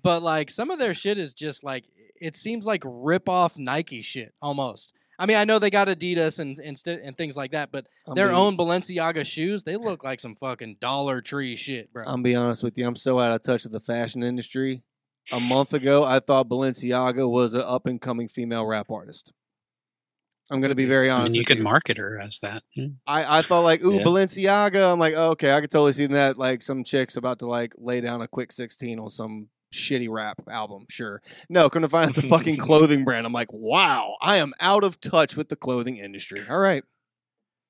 [0.03, 1.85] but like some of their shit is just like
[2.20, 4.95] it seems like rip off Nike shit almost.
[5.18, 7.87] I mean, I know they got Adidas and and, st- and things like that, but
[8.07, 12.05] I'm their being- own Balenciaga shoes, they look like some fucking Dollar Tree shit, bro.
[12.07, 12.87] I'm be honest with you.
[12.87, 14.83] I'm so out of touch with the fashion industry.
[15.33, 19.33] A month ago, I thought Balenciaga was an up and coming female rap artist.
[20.51, 21.32] I'm going to be very I honest.
[21.32, 22.62] mean, you with could market her as that.
[23.07, 24.03] I, I thought like, ooh, Yeah.
[24.05, 24.93] Balenciaga.
[24.93, 26.36] I'm like, oh, okay, I could totally see that.
[26.38, 30.36] Like some chicks about to like lay down a quick 16 on some shitty rap
[30.51, 30.84] album.
[30.90, 31.22] Sure.
[31.49, 33.24] No, come to find out it's a fucking clothing brand.
[33.26, 36.45] I'm like, wow, I am out of touch with the clothing industry.
[36.49, 36.84] All right.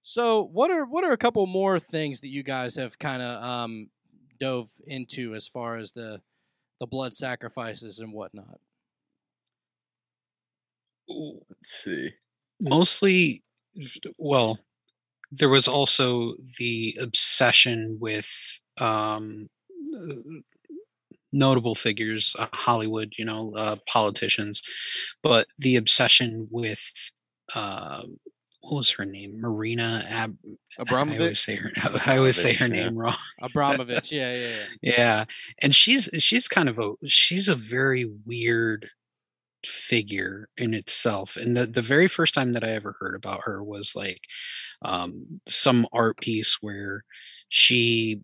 [0.02, 3.40] So, what are what are a couple more things that you guys have kind of
[3.40, 3.90] um,
[4.40, 6.20] dove into as far as the
[6.80, 8.58] the blood sacrifices and whatnot?
[11.08, 12.10] Let's see.
[12.62, 13.42] Mostly,
[14.16, 14.58] well,
[15.30, 18.30] there was also the obsession with
[18.78, 19.48] um,
[21.32, 24.62] notable figures, uh, Hollywood, you know, uh, politicians,
[25.22, 26.82] but the obsession with
[27.54, 28.02] uh,
[28.60, 29.40] what was her name?
[29.40, 30.36] Marina Ab.
[30.44, 31.38] I always Abramovich?
[31.38, 31.72] say her.
[32.06, 33.16] I always say her Abramovich, name wrong.
[33.40, 34.48] Abramovich, yeah, yeah,
[34.80, 34.92] yeah.
[34.96, 35.24] Yeah,
[35.60, 38.90] and she's she's kind of a she's a very weird
[39.66, 41.36] figure in itself.
[41.36, 44.20] And the the very first time that I ever heard about her was like
[44.82, 47.04] um some art piece where
[47.48, 48.20] she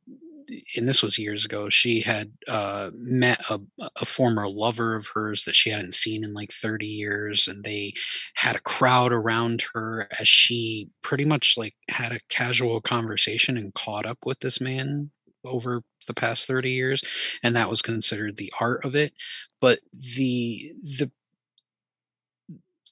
[0.76, 3.60] and this was years ago she had uh met a,
[4.00, 7.92] a former lover of hers that she hadn't seen in like 30 years and they
[8.34, 13.74] had a crowd around her as she pretty much like had a casual conversation and
[13.74, 15.10] caught up with this man
[15.44, 17.02] over the past 30 years
[17.42, 19.12] and that was considered the art of it
[19.60, 21.10] but the the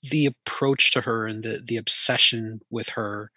[0.03, 3.31] the approach to her and the the obsession with her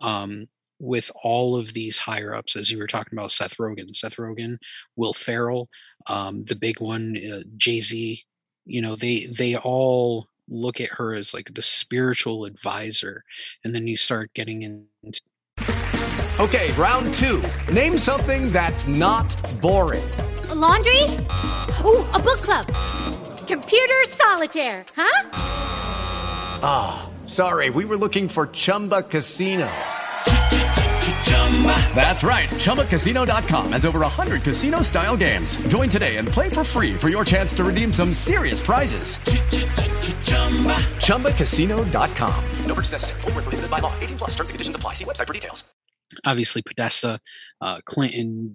[0.00, 0.46] um
[0.80, 4.58] with all of these higher ups as you were talking about Seth Rogen Seth Rogen
[4.96, 5.68] Will Ferrell
[6.06, 8.22] um the big one uh, Jay-Z
[8.64, 13.24] you know they they all look at her as like the spiritual advisor
[13.64, 15.20] and then you start getting into
[16.40, 17.42] Okay, round two.
[17.72, 20.04] Name something that's not boring.
[20.50, 21.02] A laundry?
[21.84, 22.64] Ooh, a book club.
[23.48, 25.57] Computer solitaire, huh?
[26.62, 29.68] Ah, sorry, we were looking for Chumba Casino.
[31.94, 32.48] That's right.
[32.50, 35.56] ChumbaCasino.com has over 100 casino style games.
[35.68, 39.16] Join today and play for free for your chance to redeem some serious prizes.
[41.06, 42.44] ChumbaCasino.com.
[42.66, 43.20] No purchase necessary.
[43.22, 43.92] Void prohibited by law.
[44.00, 44.92] 18 plus terms and conditions apply.
[44.94, 45.64] See website for details.
[46.24, 47.20] obviously Podesta
[47.60, 48.54] uh Clinton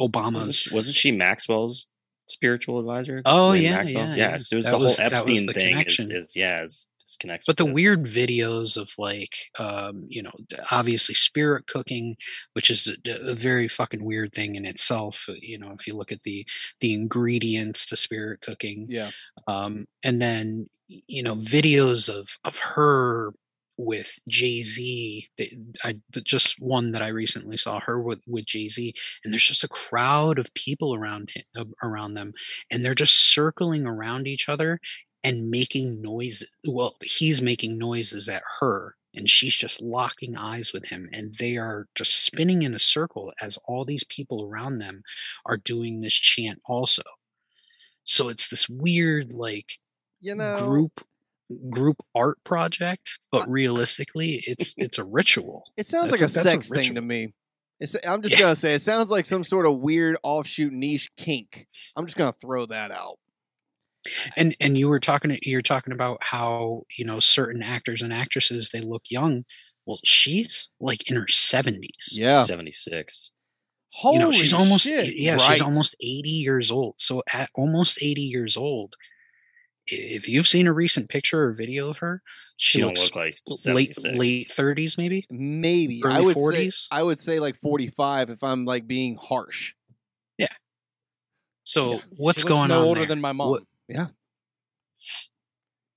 [0.00, 1.88] Obama's Wasn't, wasn't she Maxwell's
[2.26, 3.20] spiritual advisor?
[3.26, 4.04] Oh, yeah, Maxwell?
[4.08, 4.28] yeah, yeah.
[4.30, 4.34] yeah.
[4.34, 5.80] It was That the was- whole that was Epstein the thing.
[5.86, 7.46] Is, is yeah, is, is connects.
[7.46, 7.74] but the this.
[7.74, 10.32] weird videos of like um you know
[10.70, 12.16] obviously spirit cooking
[12.54, 15.94] which is a, a very fucking weird thing in itself uh, you know if you
[15.94, 16.46] look at the
[16.80, 19.10] the ingredients to spirit cooking Yeah.
[19.46, 23.32] um and then you know videos of of her
[23.76, 28.94] with Jay-Z they, I the- just one that I recently saw her with with Jay-Z
[29.24, 32.34] and there's just a crowd of people around him around them
[32.70, 34.78] and they're just circling around each other
[35.24, 36.54] and making noises.
[36.66, 41.56] Well, he's making noises at her, and she's just locking eyes with him, and they
[41.56, 45.02] are just spinning in a circle as all these people around them
[45.46, 47.02] are doing this chant also.
[48.04, 49.78] So it's this weird, like,
[50.20, 51.00] You know, group
[51.70, 55.64] group art project, but realistically, it's it's a ritual.
[55.76, 57.34] It sounds That's like a, that's sex thing to me.
[57.80, 58.40] It's, I'm just Yeah.
[58.40, 61.66] gonna say it sounds like some sort of weird offshoot niche kink.
[61.96, 63.18] I'm just gonna throw that out.
[64.36, 68.70] And and you were talking you're talking about how you know certain actors and actresses
[68.70, 69.44] they look young
[69.86, 71.78] well she's like in her 70s
[72.12, 72.42] Yeah.
[72.42, 73.30] 76.
[73.92, 75.16] Holy you know she's almost shit.
[75.16, 75.40] yeah right.
[75.40, 78.94] she's almost 80 years old so at almost 80 years old
[79.86, 82.22] if you've seen a recent picture or video of her
[82.56, 83.34] she, She looks look like
[83.66, 84.18] late 76.
[84.18, 86.72] late 30s maybe Maybe I Early would 40s?
[86.72, 89.74] say I would say like 45 if I'm like being harsh.
[90.38, 90.46] Yeah.
[91.64, 93.08] So She what's looks going no on older there?
[93.08, 93.50] than my mom.
[93.50, 94.08] What- Yeah.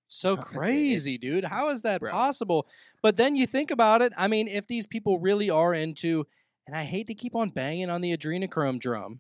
[0.08, 1.44] So crazy, dude.
[1.44, 2.12] How is that Bro.
[2.12, 2.68] possible?
[3.04, 4.14] But then you think about it.
[4.18, 6.26] I mean, if these people really are into,
[6.66, 9.20] and I hate to keep on banging on the adrenochrome drum,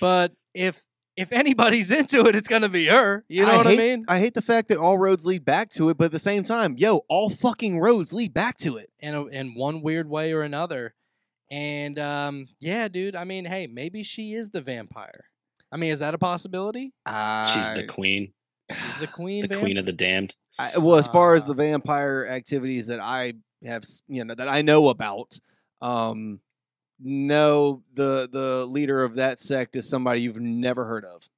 [0.00, 0.82] but if
[1.16, 3.24] if anybody's into it, it's gonna be her.
[3.28, 4.04] You know what hate, I mean?
[4.08, 6.42] I hate the fact that all roads lead back to it, but at the same
[6.42, 8.90] time, yo, all fucking roads lead back to it.
[8.98, 10.94] in a, in one weird way or another.
[11.52, 13.14] And um, yeah, dude.
[13.14, 15.26] I mean, hey, maybe she is the vampire.
[15.72, 16.92] I mean, is that a possibility?
[17.52, 18.32] She's the queen,
[18.84, 19.40] She's the queen.
[19.42, 20.36] the vamp- queen of the damned.
[20.58, 21.48] I, well, as far as Ah.
[21.48, 23.32] the vampire activities that I
[23.64, 25.38] have, you know, that I know about,
[25.80, 26.40] um,
[27.00, 31.28] no, the the leader of that sect is somebody you've never heard of.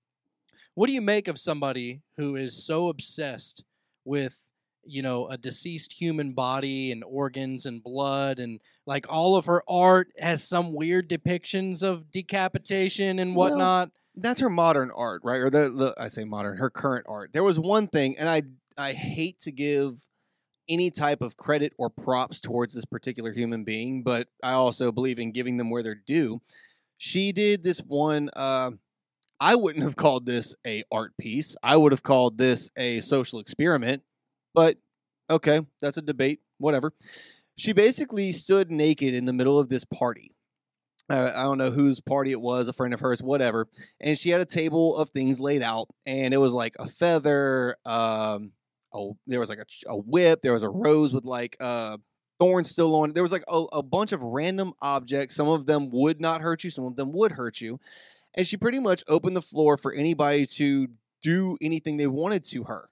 [0.74, 3.62] What do you make of somebody who is so obsessed
[4.04, 4.36] with,
[4.84, 9.62] you know, a deceased human body and organs and blood and like all of her
[9.68, 13.90] art has some weird depictions of decapitation and Well, whatnot?
[14.16, 15.40] That's her modern art, right?
[15.40, 17.32] Or the, the I say modern, her current art.
[17.32, 18.42] There was one thing, and I
[18.76, 19.96] I hate to give
[20.68, 25.18] any type of credit or props towards this particular human being, but I also believe
[25.18, 26.40] in giving them where they're due.
[26.96, 28.30] She did this one.
[28.34, 28.72] Uh,
[29.40, 31.56] I wouldn't have called this a art piece.
[31.62, 34.02] I would have called this a social experiment.
[34.54, 34.78] But
[35.28, 36.40] okay, that's a debate.
[36.58, 36.92] Whatever.
[37.56, 40.33] She basically stood naked in the middle of this party.
[41.10, 43.66] Uh, I don't know whose party it was, a friend of hers, whatever.
[44.00, 47.76] And she had a table of things laid out, and it was like a feather.
[47.84, 48.52] Um,
[48.92, 50.40] oh, there was like a, a whip.
[50.42, 51.98] There was a rose with like uh
[52.40, 53.12] thorns still on.
[53.12, 55.34] There was like a, a bunch of random objects.
[55.34, 56.70] Some of them would not hurt you.
[56.70, 57.80] Some of them would hurt you.
[58.34, 60.88] And she pretty much opened the floor for anybody to
[61.22, 62.88] do anything they wanted to her.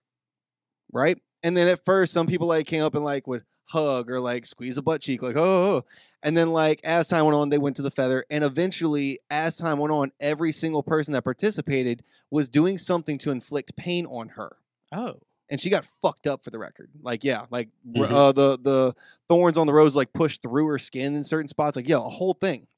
[0.92, 1.18] Right.
[1.42, 3.42] And then at first, some people like came up and like would
[3.72, 5.84] hug or like squeeze a butt cheek, like, oh, oh, oh.
[6.22, 8.24] And then, like, as time went on, they went to the feather.
[8.30, 13.32] And eventually, as time went on, every single person that participated was doing something to
[13.32, 14.56] inflict pain on her.
[14.92, 15.16] Oh.
[15.50, 16.90] And she got fucked up for the record.
[17.02, 18.10] Like, yeah, like Mhm.
[18.10, 18.94] uh, the the
[19.28, 21.76] thorns on the rose like pushed through her skin in certain spots.
[21.76, 22.68] Like, yeah, a whole thing.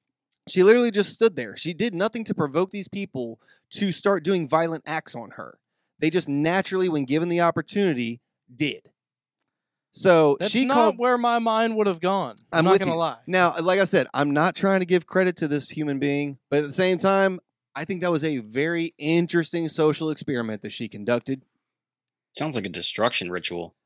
[0.49, 1.57] She literally just stood there.
[1.57, 3.39] She did nothing to provoke these people
[3.71, 5.59] to start doing violent acts on her.
[5.99, 8.21] They just naturally, when given the opportunity,
[8.55, 8.91] did.
[9.97, 12.37] So That's she not called where my mind would have gone.
[12.53, 12.97] I'm, I'm not gonna you.
[12.99, 13.19] lie.
[13.29, 16.59] Now, like I said, I'm not trying to give credit to this human being, but
[16.65, 17.39] at the same time,
[17.77, 21.43] I think that was a very interesting social experiment that she conducted.
[22.37, 23.77] Sounds like a destruction ritual.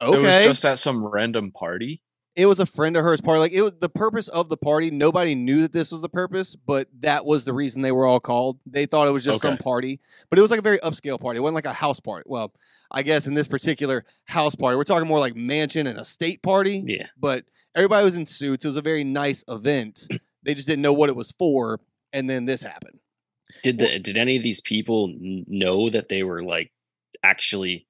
[0.00, 0.16] Okay.
[0.16, 2.02] It was just at some random party.
[2.34, 3.40] it was a friend of hers party.
[3.40, 4.90] Like it was the purpose of the party.
[4.90, 8.20] Nobody knew that this was the purpose, but that was the reason they were all
[8.20, 8.58] called.
[8.66, 10.00] They thought it was just some party,
[10.30, 11.36] but it was like a very upscale party.
[11.38, 12.24] It wasn't like a house party.
[12.26, 12.52] Well,
[12.92, 16.84] I guess in this particular house party, we're talking more like mansion and estate party.
[16.86, 17.06] Yeah.
[17.18, 18.64] But everybody was in suits.
[18.64, 20.06] It was a very nice event.
[20.42, 21.80] they just didn't know what it was for,
[22.12, 22.98] and then this happened.
[23.62, 26.70] Did the did any of these people know that they were like
[27.22, 27.86] actually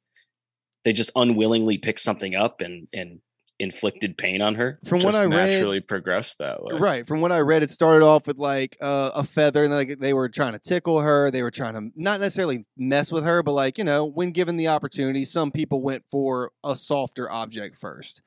[0.84, 3.20] they just unwillingly picked something up and and
[3.62, 4.80] inflicted pain on her?
[4.84, 6.78] From just what I read, naturally progressed that way.
[6.78, 7.06] Right.
[7.06, 10.12] From what I read, it started off with like uh, a feather, and like they
[10.12, 11.30] were trying to tickle her.
[11.30, 14.56] They were trying to not necessarily mess with her, but like you know, when given
[14.56, 18.20] the opportunity, some people went for a softer object first,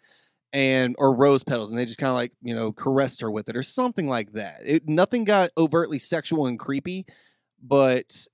[0.54, 3.50] and or rose petals, and they just kind of like you know caressed her with
[3.50, 4.62] it or something like that.
[4.66, 7.06] It, nothing got overtly sexual and creepy,
[7.62, 8.26] but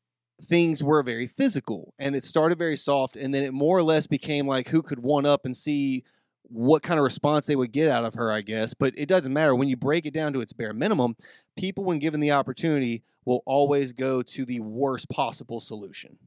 [0.43, 4.05] things were very physical, and it started very soft, and then it more or less
[4.05, 6.03] became like who could one up and see
[6.51, 8.73] what kind of response they would get out of her, I guess.
[8.73, 9.55] But it doesn't matter.
[9.55, 11.15] When you break it down to its bare minimum,
[11.57, 16.17] people, when given the opportunity, will always go to the worst possible solution,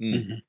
[0.00, 0.42] Mm.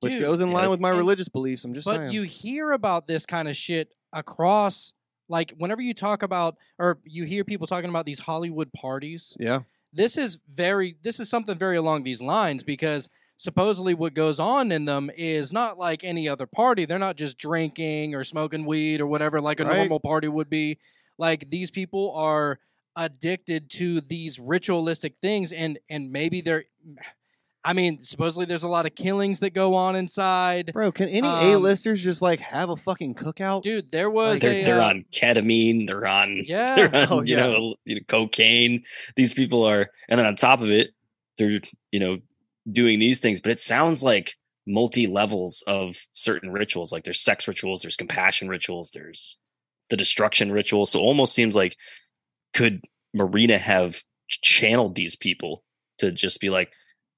[0.00, 0.68] which Dude, goes in line yeah.
[0.68, 1.64] with my And- religious beliefs.
[1.64, 2.08] I'm just but saying.
[2.08, 4.92] But you hear about this kind of shit across
[5.28, 9.36] like whenever you talk about or you hear people talking about these Hollywood parties.
[9.40, 9.60] yeah.
[9.94, 14.70] This is very this is something very along these lines because supposedly what goes on
[14.72, 16.84] in them is not like any other party.
[16.84, 19.76] They're not just drinking or smoking weed or whatever like a Right.
[19.78, 20.78] normal party would be.
[21.18, 22.58] Like these people are
[22.96, 26.64] addicted to these ritualistic things and and maybe they're
[27.64, 30.72] I mean, supposedly there's a lot of killings that go on inside.
[30.72, 33.62] Bro, can any Um, A-listers just like have a fucking cookout?
[33.62, 35.86] Dude, there was They're a they're uh, on ketamine.
[35.86, 36.74] They're on Yeah.
[36.74, 37.46] they're on, Oh, you yeah.
[37.46, 38.82] know you know cocaine.
[39.16, 40.90] These people are, and then on top of it,
[41.38, 41.60] they're
[41.92, 42.18] you know
[42.70, 43.40] doing these things.
[43.40, 44.34] But it sounds like
[44.66, 46.92] multi levels of certain rituals.
[46.92, 49.38] Like there's sex rituals, there's compassion rituals, there's
[49.90, 50.86] the destruction ritual.
[50.86, 51.76] So almost seems like
[52.54, 52.82] could
[53.14, 55.62] Marina have channeled these people
[55.98, 56.72] to just be like,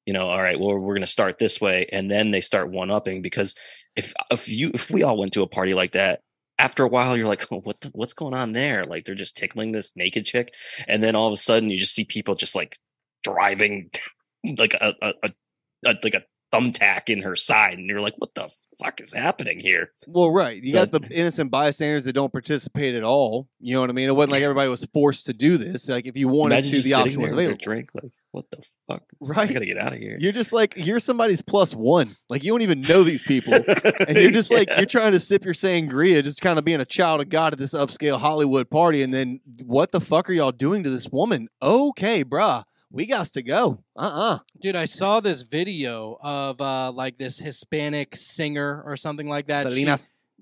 [0.07, 2.71] you know, all right, well, we're going to start this way, and then they start
[2.71, 3.55] one upping because
[3.97, 6.21] if if you if we all went to a party like that,
[6.59, 8.85] after a while you're like, oh, what the, what's going on there?
[8.85, 10.53] Like they're just tickling this naked chick,
[10.87, 12.77] and then all of a sudden you just see people just like
[13.23, 13.91] driving
[14.59, 15.31] like a, a, a,
[15.87, 16.23] a like a
[16.53, 18.49] thumbtack in her side, and you're like, "What the
[18.83, 20.63] fuck is happening here?" Well, right.
[20.63, 23.49] You So- got the innocent bystanders that don't participate at all.
[23.59, 24.09] You know what I mean?
[24.09, 25.89] It wasn't like everybody was forced to do this.
[25.89, 27.59] Like if you wanted to, the option was available.
[27.61, 27.89] drink.
[27.95, 29.03] Like, what the fuck?
[29.03, 29.53] I Right.
[29.53, 30.17] gotta get out of here.
[30.21, 32.15] You're just like you're somebody's plus one.
[32.29, 33.55] Like you don't even know these people,
[34.09, 36.85] and you're just like you're trying to sip your sangria, just kind of being a
[36.85, 40.53] child of God at this upscale Hollywood party, and then what the fuck are y'all
[40.53, 41.49] doing to this woman?
[41.61, 42.63] Okay, bruh,
[42.95, 43.83] we got to go.
[43.97, 49.29] Uh uh Dude, I saw this video of uh like this Hispanic singer or something
[49.29, 49.71] like that.
[49.73, 49.85] She-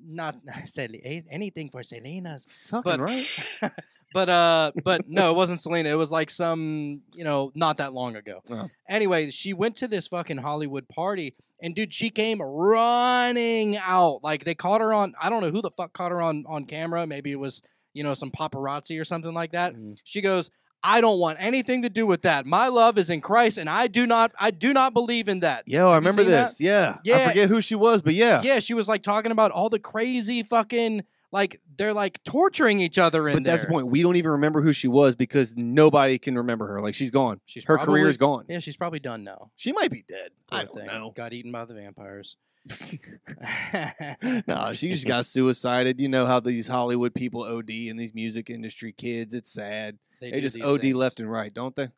[0.04, 0.36] not
[0.66, 0.88] Sel-
[1.30, 2.46] anything for Selena's.
[2.66, 3.72] Fucking But right.
[4.14, 5.88] but uh but no, it wasn't Selena.
[5.88, 8.42] It was like some, you know, not that long ago.
[8.50, 8.68] Oh.
[8.88, 14.20] Anyway, she went to this fucking Hollywood party and dude, she came running out.
[14.22, 16.66] Like they caught her on I don't know who the fuck caught her on on
[16.66, 17.06] camera.
[17.06, 17.62] Maybe it was,
[17.94, 19.74] you know, some paparazzi or something like that.
[19.74, 19.96] Mm.
[20.04, 20.50] She goes,
[20.84, 22.44] I don't want anything to do with that.
[22.44, 25.68] My love is in Christ, and I do not, I do not believe in that.
[25.68, 26.48] Yo, I remember that?
[26.48, 26.60] this.
[26.60, 26.98] Yeah.
[27.04, 27.18] yeah.
[27.18, 28.42] I forget who she was, but yeah.
[28.42, 32.98] Yeah, she was like talking about all the crazy fucking like they're like torturing each
[32.98, 33.86] other in But that's the point.
[33.86, 36.80] We don't even remember who she was because nobody can remember her.
[36.80, 37.40] Like she's gone.
[37.46, 38.44] She's her probably- career is gone.
[38.48, 39.50] Yeah, she's probably done now.
[39.56, 40.30] She might be dead.
[40.50, 40.86] I don't thing.
[40.86, 41.12] know.
[41.16, 42.36] Got eaten by the vampires.
[44.46, 46.00] no, she just got suicided.
[46.00, 49.34] You know how these Hollywood people OD and these music industry kids.
[49.34, 49.98] It's sad.
[50.22, 50.94] They They, do just these OD things.
[50.94, 51.88] left and right, don't they?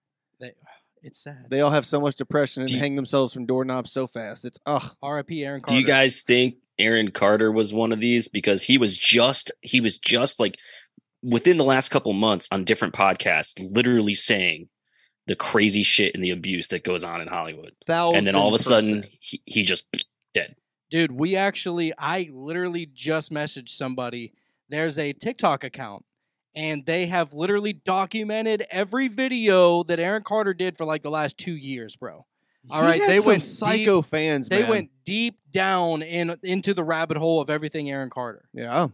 [0.40, 0.52] They,
[1.02, 1.46] it's sad.
[1.50, 4.44] They all have so much depression and you- hang themselves from doorknobs so fast.
[4.44, 4.96] It's ugh.
[5.02, 5.44] R.I.P.
[5.44, 9.52] Aaron Do you guys think Aaron Carter was one of these because he was just
[9.60, 10.56] he was just like
[11.22, 14.68] within the last couple months on different podcasts, literally saying
[15.26, 18.54] the crazy shit and the abuse that goes on in Hollywood, and then all of
[18.54, 19.14] a sudden percent.
[19.20, 19.86] he, he just
[20.34, 20.56] dead.
[20.90, 24.32] Dude, we actually, I literally just messaged somebody.
[24.68, 26.04] There's a TikTok account,
[26.54, 31.36] and they have literally documented every video that Aaron Carter did for like the last
[31.38, 32.24] two years, bro.
[32.70, 34.48] All He right, they went psycho deep, fans.
[34.48, 34.70] They man.
[34.70, 38.88] went deep down in into the rabbit hole of everything Aaron Carter, Yeah.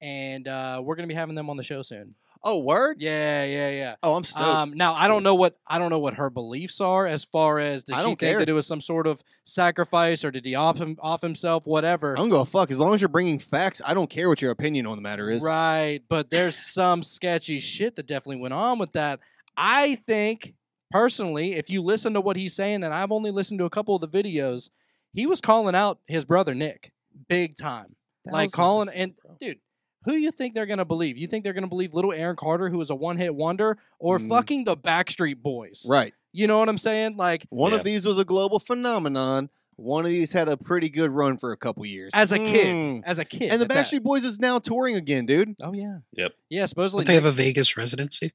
[0.00, 2.14] and uh, we're gonna be having them on the show soon.
[2.46, 3.00] Oh, word.
[3.00, 3.94] Yeah, yeah, yeah.
[4.02, 4.44] Oh, I'm stoked.
[4.44, 7.58] Um, now I don't know what I don't know what her beliefs are as far
[7.58, 8.38] as does I she don't think care.
[8.40, 12.12] that it was some sort of sacrifice or did he off him off himself, whatever.
[12.12, 12.70] I don't give a fuck.
[12.70, 15.30] As long as you're bringing facts, I don't care what your opinion on the matter
[15.30, 15.42] is.
[15.42, 19.20] Right, but there's some sketchy shit that definitely went on with that.
[19.56, 20.54] I think
[20.90, 23.96] personally, if you listen to what he's saying, and I've only listened to a couple
[23.96, 24.68] of the videos,
[25.14, 26.92] he was calling out his brother Nick
[27.28, 29.36] big time, like calling and bro.
[29.40, 29.58] dude.
[30.04, 31.16] Who do you think they're gonna believe?
[31.16, 34.28] You think they're gonna believe little Aaron Carter, who is a one-hit wonder, or Mm.
[34.28, 35.86] fucking the Backstreet Boys?
[35.88, 36.12] Right.
[36.32, 37.16] You know what I'm saying?
[37.16, 37.78] Like One Yeah.
[37.78, 39.48] of these was a global phenomenon.
[39.76, 42.12] One of these had a pretty good run for a couple years.
[42.14, 43.02] as a kid, Mm.
[43.04, 43.86] as a kid, And the at that.
[43.86, 45.56] Backstreet Boys is now touring again, dude.
[45.62, 46.32] Oh yeah, Yep.
[46.48, 46.66] yeah.
[46.66, 48.32] Supposedly Don't they have a Vegas residency?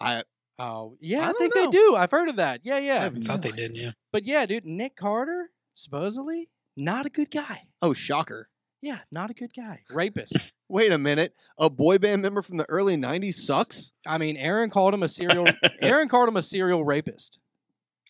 [0.00, 0.22] I
[0.58, 1.64] Oh yeah, I I, think know.
[1.64, 1.96] they do.
[1.96, 2.60] I've heard of that.
[2.64, 3.00] Yeah, yeah.
[3.00, 3.68] have I no thought they idea.
[3.68, 3.90] did, yeah.
[4.12, 7.62] But yeah, dude, Nick Carter supposedly not a good guy.
[7.80, 8.48] Oh, shocker.
[8.82, 9.80] Yeah, not a good guy.
[9.90, 10.52] Rapist.
[10.68, 11.34] Wait a minute.
[11.56, 13.92] A boy band member from the early 90s sucks?
[14.06, 15.46] I mean, Aaron called him a serial.
[15.80, 17.38] Aaron called him a serial rapist.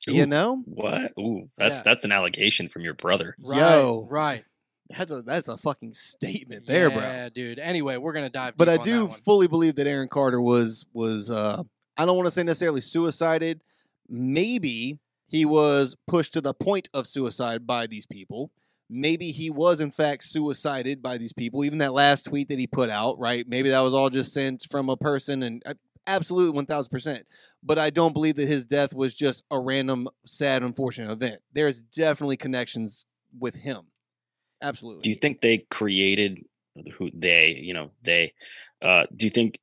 [0.09, 0.63] You know?
[0.65, 1.13] What?
[1.19, 1.83] Ooh, that's Yeah.
[1.85, 3.37] that's an allegation from your brother.
[3.39, 4.09] Right, Yo.
[4.11, 4.45] right
[4.91, 7.01] That's a that's a fucking statement there, bro.
[7.01, 7.59] Yeah, dude.
[7.61, 8.55] Anyway, we're gonna dive.
[8.57, 9.21] But deep I on do that one.
[9.25, 11.63] fully believe that Aaron Carter was was uh
[11.97, 13.61] I don't want to say necessarily suicided.
[14.09, 14.99] Maybe
[15.29, 18.51] he was pushed to the point of suicide by these people.
[18.93, 21.65] Maybe he was in fact suicided by these people.
[21.65, 23.49] Even that last tweet that he put out, right?
[23.49, 25.75] Maybe that was all just sent from a person and uh,
[26.07, 27.23] absolutely 1000%.
[27.63, 31.41] But I don't believe that his death was just a random sad unfortunate event.
[31.53, 33.07] There's definitely connections
[33.39, 33.83] with him.
[34.61, 35.03] Absolutely.
[35.03, 36.45] Do you think they created
[36.95, 38.33] who they, you know, they
[38.83, 39.59] uh do you think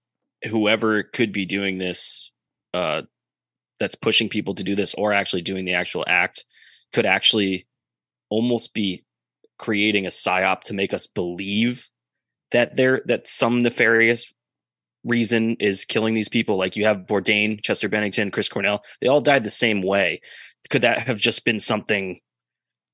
[0.46, 2.32] whoever could be doing this
[2.74, 3.02] uh
[3.80, 6.46] that's pushing people to do this or actually doing the actual act
[6.94, 7.68] could actually
[8.30, 9.04] almost be
[9.60, 11.90] creating a psyop to make us believe
[12.52, 14.34] that there that some nefarious
[15.04, 19.22] reason is killing these people like you have Bourdain, Chester Bennington, Chris Cornell, they all
[19.22, 20.22] died the same way.
[20.70, 22.20] Could that have just been something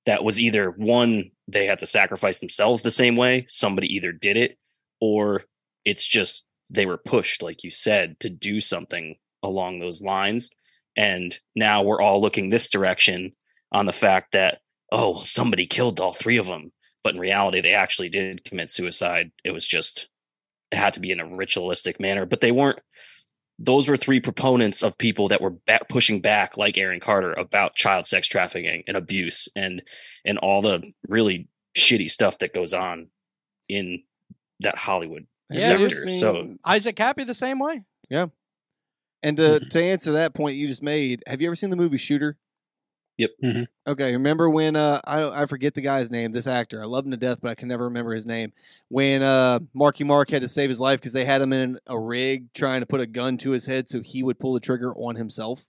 [0.06, 4.38] that was either one they had to sacrifice themselves the same way somebody either did
[4.38, 4.58] it
[5.02, 5.42] or
[5.84, 10.50] it's just they were pushed like you said to do something along those lines
[10.96, 13.34] and now we're all looking this direction
[13.72, 14.60] on the fact that
[14.96, 16.72] oh somebody killed all three of them
[17.04, 20.08] but in reality they actually did commit suicide it was just
[20.72, 22.80] it had to be in a ritualistic manner but they weren't
[23.60, 27.76] those were three proponents of people that were back, pushing back like Aaron Carter about
[27.76, 29.82] child sex trafficking and abuse and
[30.26, 31.48] and all the really
[31.78, 33.08] shitty stuff that goes on
[33.70, 34.04] in
[34.60, 36.10] that Hollywood Yeah, sector.
[36.10, 37.82] So Isaac Happy the same way.
[38.10, 38.28] Yeah.
[39.24, 41.98] And to, to answer that point you just made, have you ever seen the movie
[41.98, 42.38] Shooter?
[43.18, 43.32] Yep.
[43.88, 46.82] Okay, remember when uh I I forget the guy's name, this actor.
[46.82, 48.52] I love him to death, but I can never remember his name.
[48.90, 51.98] When uh Marky Mark had to save his life because they had him in a
[51.98, 54.94] rig trying to put a gun to his head so he would pull the trigger
[54.96, 55.66] on himself.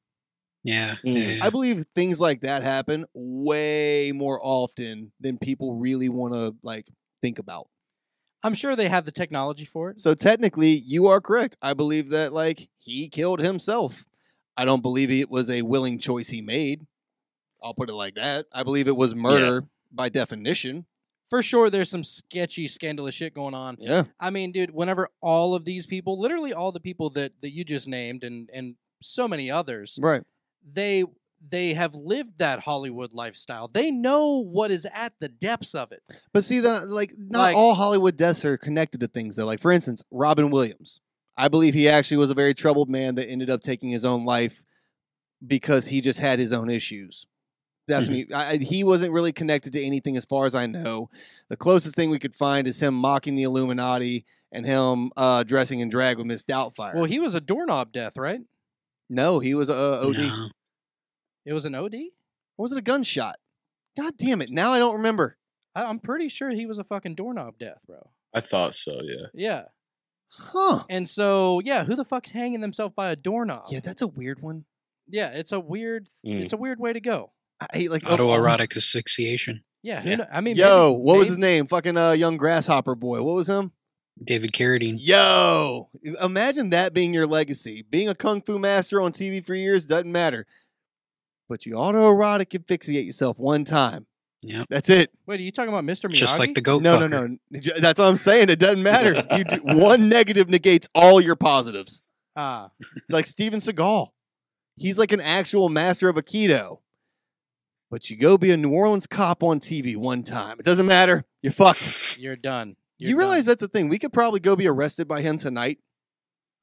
[0.64, 0.96] Yeah.
[1.04, 1.14] Mm.
[1.14, 1.44] yeah, yeah.
[1.44, 6.88] I believe things like that happen way more often than people really want to like
[7.22, 7.68] think about.
[8.42, 10.00] I'm sure they have the technology for it.
[10.00, 11.56] So technically, you are correct.
[11.62, 14.06] I believe that like he killed himself.
[14.56, 16.86] I don't believe it was a willing choice he made.
[17.66, 18.46] I'll put it like that.
[18.52, 20.86] I believe it was murder by definition.
[21.30, 23.76] For sure, there's some sketchy, scandalous shit going on.
[23.80, 24.04] Yeah.
[24.20, 27.64] I mean, dude, whenever all of these people, literally all the people that that you
[27.64, 30.22] just named, and and so many others, Right.
[30.72, 31.04] they
[31.50, 33.66] they have lived that Hollywood lifestyle.
[33.68, 36.02] They know what is at the depths of it.
[36.32, 39.46] But see the like not Like- all Hollywood deaths are connected to things though.
[39.46, 41.00] Like for instance, Robin Williams.
[41.36, 44.24] I believe he actually was a very troubled man that ended up taking his own
[44.24, 44.62] life
[45.46, 47.26] because he just had his own issues.
[47.88, 48.26] That's me.
[48.34, 51.08] I, I- he wasn't really connected to anything as far as I know.
[51.48, 55.80] The closest thing we could find is him mocking the Illuminati and him uh, dressing
[55.80, 56.94] in drag with Miss Doubtfire.
[56.94, 58.40] Well, he was a doorknob death, right?
[59.08, 60.16] no, he was a uh, OD.
[60.16, 60.48] No.
[61.44, 61.94] It was an OD.
[62.58, 63.36] Or was it a gunshot?
[63.96, 64.50] God damn it!
[64.50, 65.36] Now I don't remember.
[65.74, 68.10] I, I'm pretty sure he was a fucking doorknob death, bro.
[68.34, 69.00] I thought so.
[69.02, 69.26] Yeah.
[69.32, 69.62] Yeah.
[70.28, 70.82] Huh?
[70.90, 73.66] And so, yeah, who the fuck's hanging themselves by a doorknob?
[73.70, 74.64] Yeah, that's a weird one.
[75.08, 76.42] Yeah, it's a weird, Mm.
[76.42, 77.30] it's a weird way to go.
[77.60, 79.62] I like of all- Autoerotic asphyxiation.
[79.82, 80.16] Yeah, Yeah.
[80.16, 81.66] kno- I mean, Yo, maybe- what was his name?
[81.68, 83.22] Fucking uh, young grasshopper boy.
[83.22, 83.72] What was him?
[84.22, 84.96] David Carradine.
[84.98, 85.90] Yo,
[86.22, 87.84] imagine that being your legacy.
[87.88, 90.46] Being a kung fu master on TV for years doesn't matter,
[91.48, 94.06] but you autoerotic asphyxiate yourself one time.
[94.42, 94.64] Yeah.
[94.70, 95.10] That's it.
[95.26, 96.08] Wait, are you talking about Mr.
[96.10, 96.14] Miyagi?
[96.14, 97.10] Just like the goat No, fucker.
[97.10, 97.60] no, no.
[97.80, 98.48] That's what I'm saying.
[98.50, 99.22] It doesn't matter.
[99.36, 102.00] You do, one negative negates all your positives.
[102.34, 102.70] Ah,
[103.08, 104.08] Like Steven Seagal,
[104.76, 106.78] he's like an actual master of Aikido.
[107.90, 110.58] But you go be a New Orleans cop on TV one time.
[110.58, 111.24] It doesn't matter.
[111.42, 112.18] You're fucked.
[112.20, 112.76] you're done.
[112.98, 113.52] You're you realize done.
[113.52, 113.88] that's the thing.
[113.88, 115.78] We could probably go be arrested by him tonight.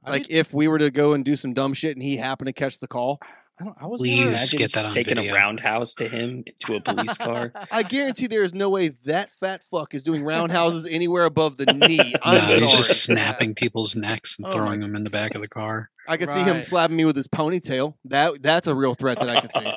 [0.03, 2.17] I Like mean, if we were to go and do some dumb shit and he
[2.17, 3.19] happened to catch the call.
[3.61, 5.31] I, don't, I was Please never- Imagine get that just on taking video.
[5.31, 7.53] a roundhouse to him to a police car.
[7.71, 11.67] I guarantee there is no way that fat fuck is doing roundhouses anywhere above the
[11.67, 12.15] knee.
[12.23, 12.77] I'm No, he's sorry.
[12.77, 15.89] just snapping people's necks and Oh my- throwing them in the back of the car.
[16.07, 16.65] I could see him Right.
[16.65, 17.93] slapping me with his ponytail.
[18.05, 19.71] That that's a real threat that I could see.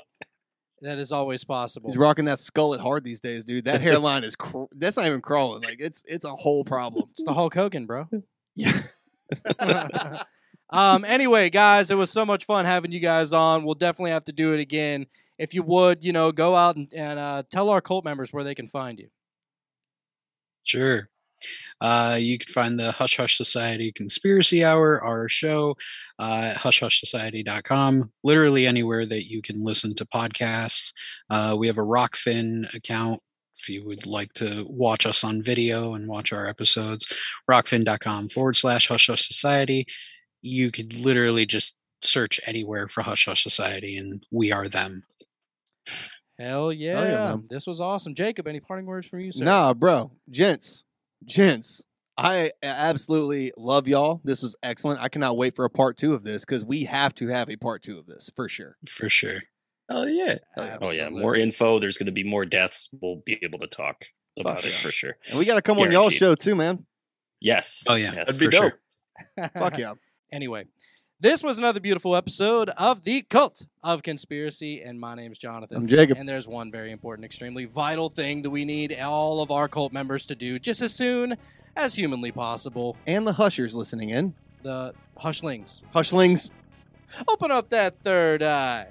[0.82, 1.88] That is always possible.
[1.88, 3.64] He's rocking that skull at hard these days, dude.
[3.64, 5.62] That hairline is cr- that's not even crawling.
[5.62, 7.08] Like it's it's a whole problem.
[7.12, 8.08] It's the Hulk Hogan, bro.
[8.58, 8.80] Yeah.
[10.70, 11.04] um.
[11.04, 13.64] Anyway, guys, it was so much fun having you guys on.
[13.64, 15.06] We'll definitely have to do it again.
[15.36, 18.44] If you would, you know, go out and, and uh, tell our cult members where
[18.44, 19.08] they can find you.
[20.64, 21.10] Sure.
[21.80, 25.76] Uh, you can find the Hush Hush Society Conspiracy Hour, our show,
[26.18, 28.10] uh, at hushhushsociety.com.
[28.24, 30.92] Literally anywhere that you can listen to podcasts.
[31.30, 33.20] Uh, we have a Rokfin account
[33.58, 37.06] if you would like to watch us on video and watch our episodes.
[37.50, 39.86] Rokfin.com forward slash Hush Hush Society.
[40.42, 45.04] You could literally just search anywhere for Hush Hush Society and we are them.
[46.38, 47.00] Hell yeah!
[47.00, 47.44] man.
[47.48, 48.46] this was awesome, Jacob.
[48.46, 49.44] Any parting words from you, sir?
[49.44, 50.10] Nah, bro.
[50.30, 50.84] Gents.
[51.24, 51.82] Gents.
[52.18, 54.20] I absolutely love y'all.
[54.24, 55.00] This was excellent.
[55.00, 57.56] I cannot wait for a part two of this because we have to have a
[57.56, 58.76] part two of this for sure.
[58.88, 59.40] For sure.
[59.90, 60.38] Oh yeah.
[60.56, 60.78] yeah.
[60.80, 61.10] Oh yeah.
[61.10, 61.78] More info.
[61.78, 62.88] There's going to be more deaths.
[63.00, 64.06] We'll be able to talk
[64.38, 65.16] about Fuck it for sure.
[65.28, 66.86] And we got to come on y'all's show too, man.
[67.40, 67.84] Yes.
[67.88, 68.12] Oh, yeah.
[68.14, 68.26] Yes.
[68.26, 68.80] That'd be For sure.
[69.36, 69.52] dope.
[69.54, 69.94] Fuck yeah.
[70.32, 70.64] Anyway,
[71.20, 75.78] this was another beautiful episode of the Cult of Conspiracy, and my name's Jonathan.
[75.78, 76.18] I'm Jacob.
[76.18, 79.92] And there's one very important, extremely vital thing that we need all of our cult
[79.92, 81.36] members to do just as soon
[81.74, 82.96] as humanly possible.
[83.06, 84.34] And the hushers listening in.
[84.62, 85.80] The hushlings.
[85.94, 86.50] Hushlings.
[87.28, 88.88] Open up that third eye.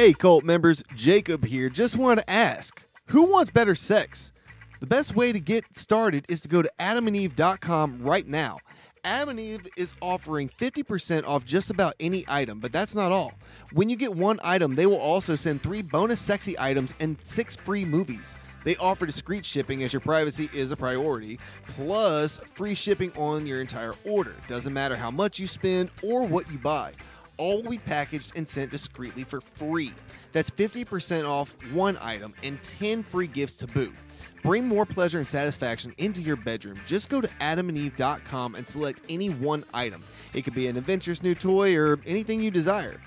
[0.00, 1.68] Hey, cult members, Jacob here.
[1.68, 4.32] Just wanted to ask who wants better sex?
[4.80, 8.60] The best way to get started is to go to adamandeve.com right now.
[9.04, 13.34] Adam and Eve is offering 50% off just about any item, but that's not all.
[13.74, 17.54] When you get one item, they will also send three bonus sexy items and six
[17.54, 18.34] free movies.
[18.64, 21.38] They offer discreet shipping as your privacy is a priority,
[21.74, 24.34] plus free shipping on your entire order.
[24.48, 26.94] Doesn't matter how much you spend or what you buy
[27.40, 29.92] all will be packaged and sent discreetly for free.
[30.32, 33.94] That's 50% off one item and 10 free gifts to boot.
[34.42, 36.78] Bring more pleasure and satisfaction into your bedroom.
[36.86, 40.02] Just go to adamandeve.com and select any one item.
[40.34, 43.00] It could be an adventurous new toy or anything you desire.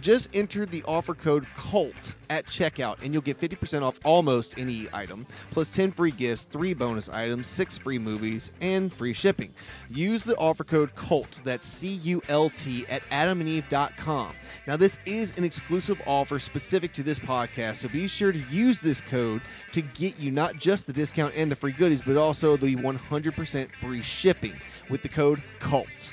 [0.00, 4.88] Just enter the offer code CULT at checkout and you'll get 50% off almost any
[4.92, 9.52] item, plus 10 free gifts, 3 bonus items, 6 free movies, and free shipping.
[9.90, 14.32] Use the offer code CULT, that's C U L T, at adamandeve.com.
[14.66, 18.80] Now, this is an exclusive offer specific to this podcast, so be sure to use
[18.80, 19.42] this code
[19.72, 23.70] to get you not just the discount and the free goodies, but also the 100%
[23.72, 24.54] free shipping
[24.88, 26.12] with the code CULT.